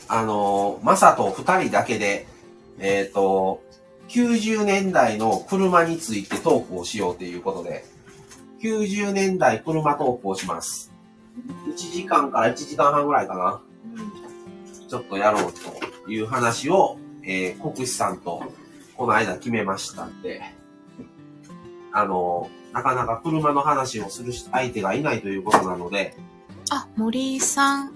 [0.09, 2.27] あのーマサと二人だけで、
[2.79, 3.63] えっ、と、
[4.09, 7.85] 90年代の車についてトークをしようということで、
[8.63, 10.93] 90年代車トークをします。
[11.69, 13.63] 1時間から1時間半ぐらいかな。
[14.89, 15.53] ちょっとやろう
[16.05, 18.43] という話を、えー、国士さんと
[18.97, 20.43] この間決めましたんで、
[21.93, 26.15] あの、なかなか車の話をする相手がいないということなので、
[26.71, 27.93] あ、森井さん、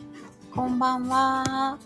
[0.55, 1.79] こんばんは。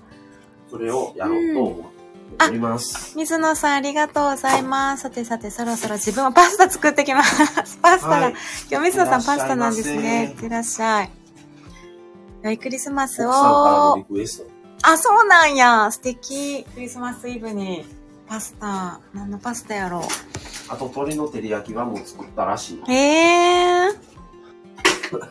[0.71, 3.17] それをやろうと思ってす。
[3.17, 5.03] 水野さん、ありがとうございます。
[5.03, 7.79] さてさて、そろそろ自分はパスタ作ってきます。
[7.81, 8.17] パスタだ。
[8.17, 8.35] はい
[8.71, 10.25] 今日水野さんパスタなんですね。
[10.25, 11.24] いってらっしゃい。
[12.45, 13.31] 良いクリスマスを。
[13.33, 15.91] あ、そうなんや。
[15.91, 16.63] 素敵。
[16.75, 17.87] クリスマスイブに
[18.29, 19.01] パスタ。
[19.15, 20.03] 何のパスタやろう。
[20.69, 22.93] あと鶏の照り焼きはもう作ったらしい。
[22.93, 23.97] へえー。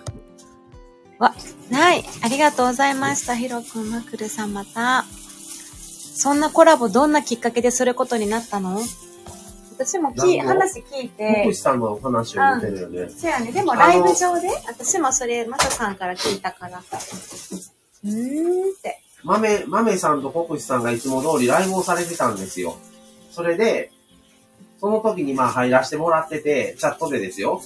[1.20, 1.36] わ、
[1.72, 2.04] はい。
[2.24, 3.36] ありがとうございました。
[3.36, 5.06] ヒロくん、マクルさんまた。
[6.16, 8.82] そんなコラボどんなきっかけですることになったの？
[9.74, 13.10] 私もき話聞いて国、士さんの話を見てるよね。
[13.10, 13.52] そうやね。
[13.52, 16.80] でもライブ上で私もそれ、マサさんから聞いたから。
[16.80, 19.02] うーんって。
[19.24, 22.78] 豆、豆さんと国士さんがいつも通りライブをされてたんですよ。
[23.32, 23.92] それで、
[24.80, 27.62] その時にまあ入らせてもらってて、チャットでですよ。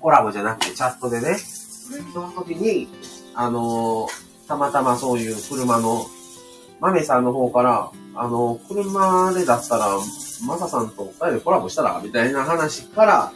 [0.00, 1.36] コラボじゃなくてチャットでね。
[1.36, 2.88] その時に、
[3.34, 6.06] あのーたまたまそういう車の、
[6.82, 9.98] 豆さんの方から、あの車でだったら、
[10.44, 13.32] マサさんと二人でコラボしたらみたいな話から、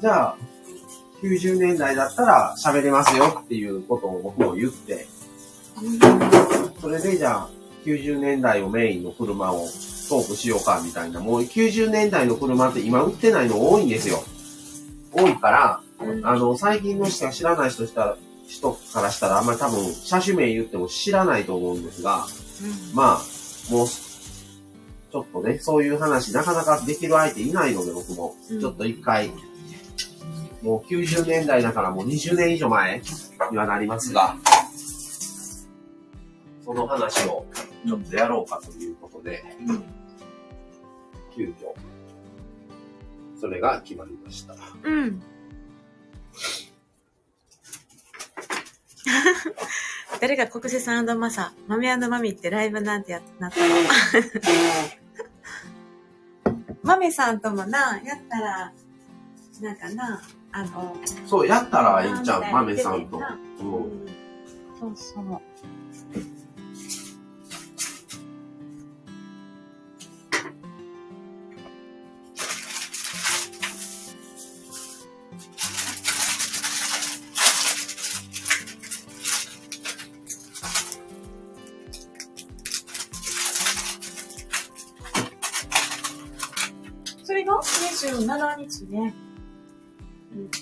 [0.00, 0.36] じゃあ、
[1.22, 5.06] 90年代だったら喋れますよっていうことを僕も言って、
[6.80, 7.50] それでじゃあ、
[7.84, 9.66] 90年代をメインの車を
[10.08, 14.24] トークしようかみたいな、もう90年代の車って今売ってないの多いんですよ。
[15.12, 15.80] 多いから、
[16.22, 18.16] あの、最近の人が知らない人したら、
[18.50, 22.26] 人からしたらあんまり多分、車種名言っても知らないと思うんですが、
[22.92, 29.30] まあ、もう、ちょっとね、そういう話なかなかできる相手いないので僕も、うんちょっと一回、
[30.62, 33.00] もう90年代だからもう20年以上前
[33.50, 34.36] にはなりますが、
[36.64, 37.46] その話を
[37.86, 39.84] ちょっとやろうかということで、うん
[41.34, 41.72] 急遽、
[43.40, 44.54] それが決まりました。
[44.82, 45.22] うん。
[50.20, 53.66] 誰が国士さんマサ、マミマミってライブなんてやなったの？
[56.82, 58.72] マミさんともな、やったら、
[59.60, 60.96] なんかな、あの、
[61.26, 62.40] そう、やったらええんちゃう？
[62.40, 63.18] なん豆さんと。
[63.18, 64.08] ううんん。
[64.80, 65.40] そうそう。
[88.06, 89.14] 27日ね。
[90.34, 90.50] うん。
[90.50, 90.58] で、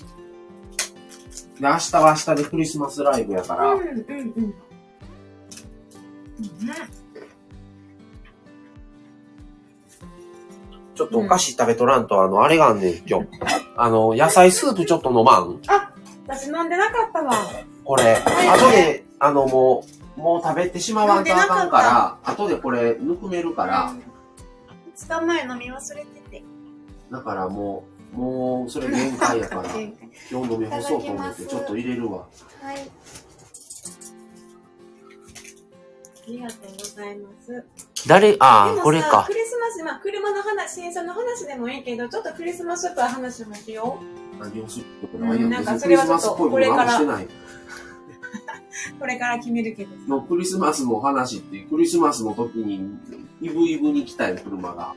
[1.61, 3.95] 明日は明日でクリスマスライブやから、うんうんうん。
[3.95, 4.53] うん
[10.95, 13.27] ちょっとお菓子食べとらんと、あの、あれがあんねん、今日。
[13.77, 15.61] あの、野菜スープちょっと飲まん？
[16.27, 17.33] 私飲んでなかったわ。
[17.85, 19.85] これ、はい後で、あの、も
[20.17, 23.93] う、もう食べてしまわんとあかんから、後でこれ、ぬくめるから、
[24.97, 26.18] 2日前飲み忘れてて。
[27.11, 27.83] だからも
[28.13, 29.93] う、もう、それ限界やから、はい。
[30.31, 32.27] 今日飲み干そうと思って、ちょっと入れるわ。
[32.63, 32.73] あ
[36.31, 37.65] りがとうございます。
[38.07, 39.33] 誰、あでもさこれかク。
[39.33, 43.99] リスマス、まあ、車の話、新車の話でもいいけど、ちょっとクリスマスっぽい話もしよ
[44.39, 45.35] 何をすることうんな？
[45.35, 47.25] いやんなんか別にクリスそれはちょっとマスっぽいこと何もしてない。
[47.25, 47.29] う。
[48.99, 50.01] これから決めるけどさ。
[50.07, 52.97] のクリスマスの話って、クリスマスの時に、
[53.41, 54.95] イブイブに来たよ、車が。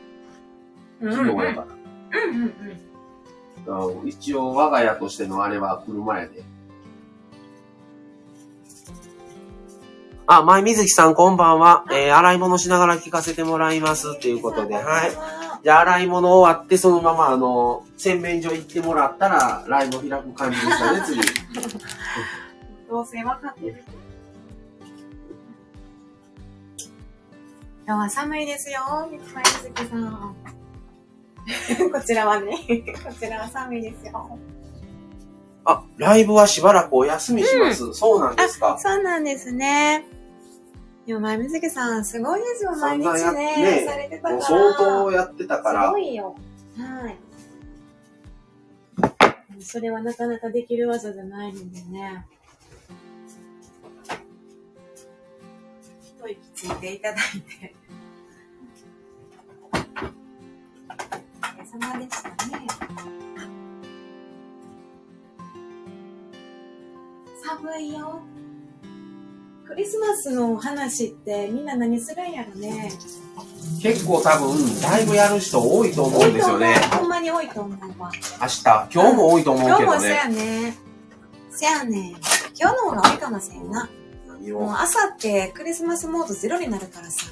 [1.00, 1.66] うん昨日やから。
[1.66, 1.81] うんうん
[2.12, 2.52] うん。
[3.66, 6.42] あの一応、我が家としてのあれは車やで。
[10.26, 11.84] あ、前水木さんこんばんは。
[11.90, 15.10] えー、洗い物しながら聞かせてもらいますっていうことで、はい。
[15.10, 15.12] い。
[15.62, 21.20] じゃあ、洗い物終わって、そのまま、あの、洗面所行ってもらったら、ライブ開く感じでしたね、次。
[22.88, 23.84] どうせ分かってる。
[27.84, 30.61] 今日は寒いですよ、みつまゆずきさん。
[31.93, 32.57] こちらはね、
[33.05, 34.38] こちらは寒いですよ。
[35.64, 37.93] あ、ライブはしばらくお休みします。
[37.95, 38.76] そうなんですか。
[38.78, 40.07] そうなんですね。
[41.07, 44.43] でも、前水木さん、すごいですよ、毎日ね、ねされてたから。
[44.43, 45.99] 相当やってたからすご。
[45.99, 46.36] いよ。
[46.76, 47.16] はい。
[49.61, 52.26] それはなかなかできる技じゃないのでね。
[56.03, 57.74] 一息ついていただいて。
[61.72, 62.66] 様でしたね。
[67.44, 68.20] 寒いよ。
[69.66, 72.92] クリスマスの話ってみんな何するんやろね。
[73.82, 76.74] 結構多分、ライブやる人多いと思うんですよね。
[76.92, 78.12] ほんまに多いと思うわ。
[78.40, 78.62] 明日。
[78.92, 80.36] 今日も多いと思うけど今日もせやね。
[80.70, 80.76] ね。
[81.50, 82.10] せやねん。
[82.10, 82.20] 今
[82.58, 83.88] 日の方が多いかもしれんな。
[84.50, 87.26] もう朝ってクリスマスモードゼロになるからさ。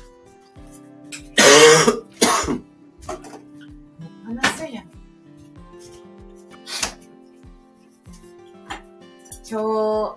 [9.50, 10.16] 今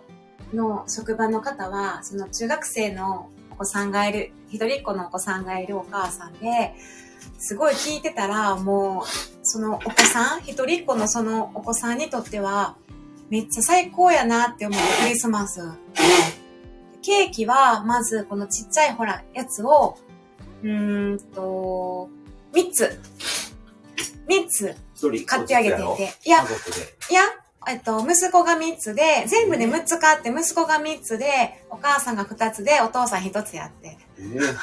[0.52, 6.76] 日の職場の方は、その中学生のお子さんがいる、一人っ子のお子さんがいるお母さんで、
[7.40, 9.06] すごい聞いてたら、もう、
[9.42, 12.76] そのお子さん、一人っ子のそのお子さんにとっては、
[13.32, 15.62] めっちゃ最高やなって思うクリスマス。
[17.02, 19.98] ケーキは、まず、このちっちゃいほら、やつを、
[20.62, 22.08] うーんと、
[22.54, 23.02] 3つ。
[24.28, 24.76] 3つ
[25.26, 26.30] 買ってあげて一つやて。
[26.30, 26.44] いや。
[27.10, 27.24] いや、
[27.68, 33.98] えっと、息子が3つで、全部で6つ買って、息子が3つで、お母さんが2つで、お父さん1つやって。
[34.20, 34.58] えー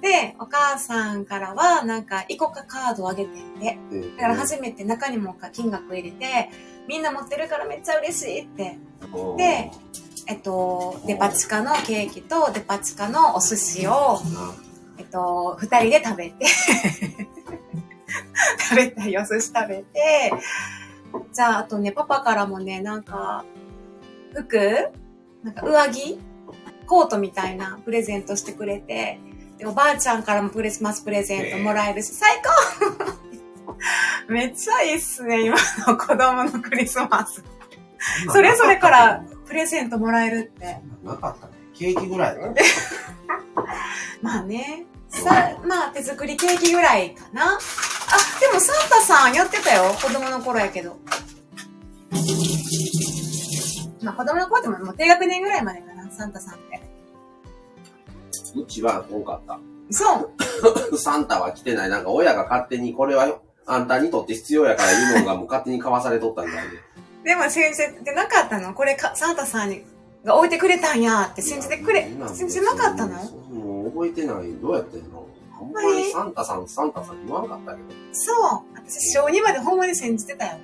[0.00, 3.78] で、お母さんからは、なんか、イコカカードをあげてんで。
[3.90, 6.50] えーだから初めて中にも金額入れて、
[6.86, 8.78] みんな持ってるからめっちゃ嬉しいって。
[9.36, 9.72] で、
[10.28, 14.20] えっと、デパ地下のケーキとデパ地下のお寿司を、
[14.98, 16.46] えっと、二人で食べて、
[18.70, 20.32] 食べたいお寿司食べて、
[21.32, 23.44] じゃあ、あとね、パパからもね、なんか、
[24.34, 24.58] 服？
[25.42, 26.18] なんか上着？
[26.86, 29.20] コートみたいなプレゼントしてくれて、
[29.58, 32.40] で、おばあちゃんからもクリスマスプレゼントもらえるし、最
[32.96, 33.18] 高
[34.32, 35.56] めっちゃいいっすね、今
[35.86, 37.44] の子供のクリスマス。
[38.32, 40.80] それぞれからプレゼントもらえるって。
[41.04, 41.52] なかったね。
[41.74, 42.48] ケーキぐらいだ。
[44.22, 44.86] まあね。
[45.08, 47.58] さ、まあ手作りケーキぐらいかな。
[48.10, 49.92] あ、でもサンタさんやってたよ。
[49.94, 50.96] 子供の頃やけど。
[54.02, 56.80] まあ子供の頃でももう低学年ぐらいまでかな、サンタさんって。
[58.56, 59.58] うちは多かった。
[59.90, 60.32] そ
[60.92, 60.96] う？
[60.98, 61.90] サンタは来てない。
[61.90, 66.78] なんか親が勝手にこれはよあんたにとって必要やから言うのがもう勝手に買わされとったみたいで。
[67.24, 68.72] でも信じてなかったの？
[68.72, 69.84] これか、サンタさんに
[70.24, 73.22] が置いてくれたんやって信じてくれ、信じてなかったの？
[73.50, 74.52] もう覚えてない。
[74.62, 75.26] どうやってんの？
[75.60, 77.88] あんまりサンタさん、サンタさん言わんかったけど。
[78.12, 78.62] そう。
[78.74, 80.58] 私、小2までほんまに信じてたよ。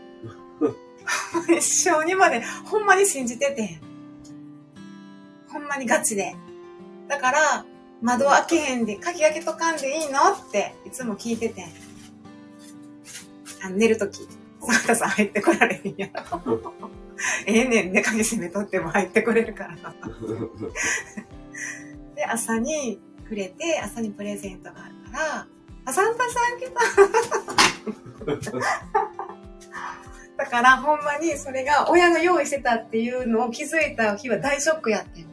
[1.60, 3.80] 小2までほんまに信じてて。
[5.48, 6.36] ほんまにガチで。
[7.08, 7.66] だから、
[8.02, 11.64] 窓開けへんで、鍵開けとかんでいいのって、いつも聞いてて。
[13.62, 14.18] あの寝るとき、
[14.60, 16.90] サンタさん入ってこられへんやろ。
[17.46, 19.76] ええねんね、鍵閉めとっても入ってこれるから。
[22.14, 25.46] で、朝にくれて、朝にプレゼントがあるから、
[25.86, 28.54] あ、サンタさん来た。
[30.36, 35.26] だから、ほんまにそれが親が用意してたっていうのを気づいた日は大ショックやってん。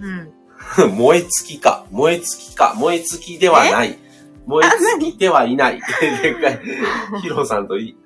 [0.00, 0.96] うん。
[0.96, 1.86] 燃え尽きか。
[1.90, 2.74] 燃え尽きか。
[2.76, 3.98] 燃え尽きではない。
[4.46, 5.80] 燃え尽きてはいない。
[6.22, 6.60] でっかい。
[7.22, 7.96] ヒロさんとい、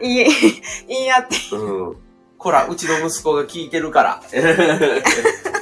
[0.00, 1.36] いい、いいやって。
[1.56, 1.96] うん。
[2.38, 4.22] こら、うちの息子が聞いてるから。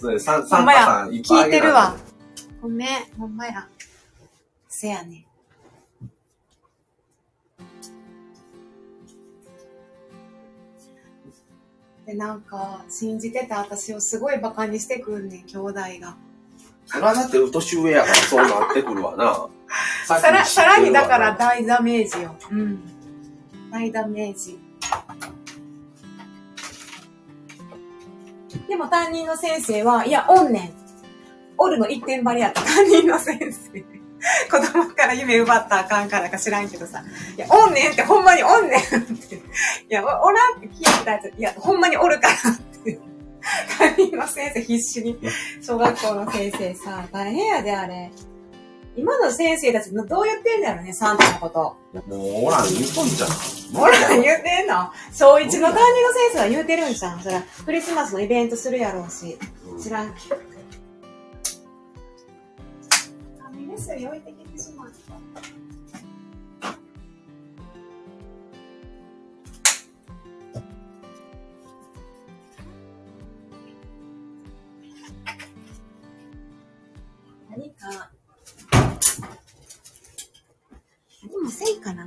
[0.00, 1.96] それ、サンサンタほんまやさんいっぱいあ聞いげなてるわ。
[2.62, 2.88] ごめん、
[3.18, 3.68] ほんまや。
[4.68, 5.26] せやね。
[12.06, 16.16] で、なんか、信じてた私をすごい馬鹿にしてくんねん、兄弟が。
[16.86, 19.48] それはだって、う年上やからそうなってくるわな。
[20.06, 21.38] さ さら、さらにだからだ。
[21.38, 22.34] 大ダメージよ。
[22.50, 22.80] うん。
[23.70, 24.58] 大ダメージ。
[28.68, 30.72] でも担任の先生は、いや、おんねん。
[31.56, 33.84] おるの一点張りやった担任の先生。
[34.50, 37.02] 子供から夢奪ったらあかんからか知らんけどさ。
[37.36, 39.36] いや、おんねんってほんまにおんねんって。
[39.36, 39.40] い
[39.88, 43.00] や、おらんって聞いたやつ、いや、ほんまにおるからって。
[43.78, 45.18] 担任の先生必死に。
[45.62, 48.10] 小学校の先生さ、大変やで、あれ。
[48.98, 51.76] 今の先生たちどう言ってんだろうね、サンタのこと。
[52.08, 53.30] もう、おらん言うとんじゃん。
[53.72, 54.90] ほら、言うてんの？
[55.12, 57.20] 小一の担任の先生は言うてるんじゃん。
[57.20, 59.38] そら、クリスマスのイベントするやろうし。
[59.70, 60.12] うん知らん。
[63.40, 64.32] 紙メス置いて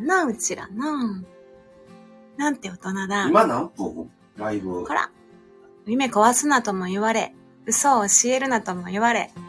[0.02, 1.24] な、うちらな。
[2.38, 3.28] なんて大人だ。
[3.28, 4.10] 今何分？
[4.38, 4.94] ライブこ。
[4.94, 5.12] ら、
[5.86, 7.36] 夢壊すなとも言われ、
[7.66, 9.32] 嘘を教えるなとも言われ。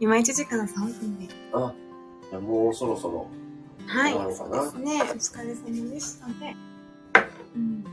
[0.00, 1.28] 今1時間3分で。
[1.52, 1.74] あ、
[2.30, 3.28] じゃあもうそろそろ。
[3.86, 4.12] はい。
[4.34, 5.02] そうなですね。
[5.02, 6.56] お疲れ様でしたね。
[7.54, 7.84] うん。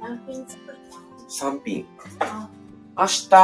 [0.00, 0.72] 何品作った
[1.46, 1.86] 3品。
[2.20, 2.48] あ、
[2.96, 3.36] 明日、明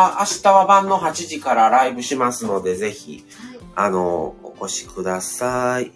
[0.43, 3.46] 日は晩の8時からライブしますので、ぜひ、はい。
[3.77, 5.93] あの、お越しください。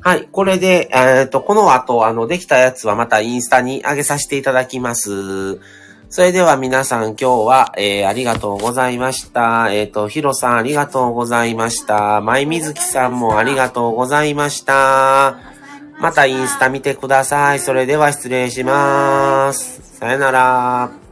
[0.00, 0.28] はい。
[0.30, 5.60] これで、えっ、と、この後、あの、できたやつはまたインスタに上げさせていただきます。
[6.08, 9.72] それでは皆さん今日は、えーありがとうございました。
[9.72, 12.20] えっ、と、ヒロさんありがとうございました。
[12.20, 15.55] まいみずきさんもありがとうございました。
[15.98, 17.60] またインスタ見てください。
[17.60, 19.98] それでは失礼します。
[19.98, 21.05] さよなら。